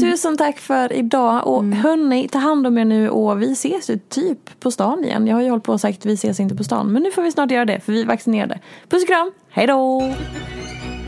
[0.00, 1.46] Tusen tack för idag.
[1.46, 1.78] Och mm.
[1.78, 5.26] hörni, ta hand om er nu och vi ses ju typ på stan igen.
[5.26, 6.92] Jag har ju hållit på och sagt att vi ses inte på stan.
[6.92, 8.60] Men nu får vi snart göra det, för vi är vaccinerade.
[8.88, 10.12] Puss och kram, hej då!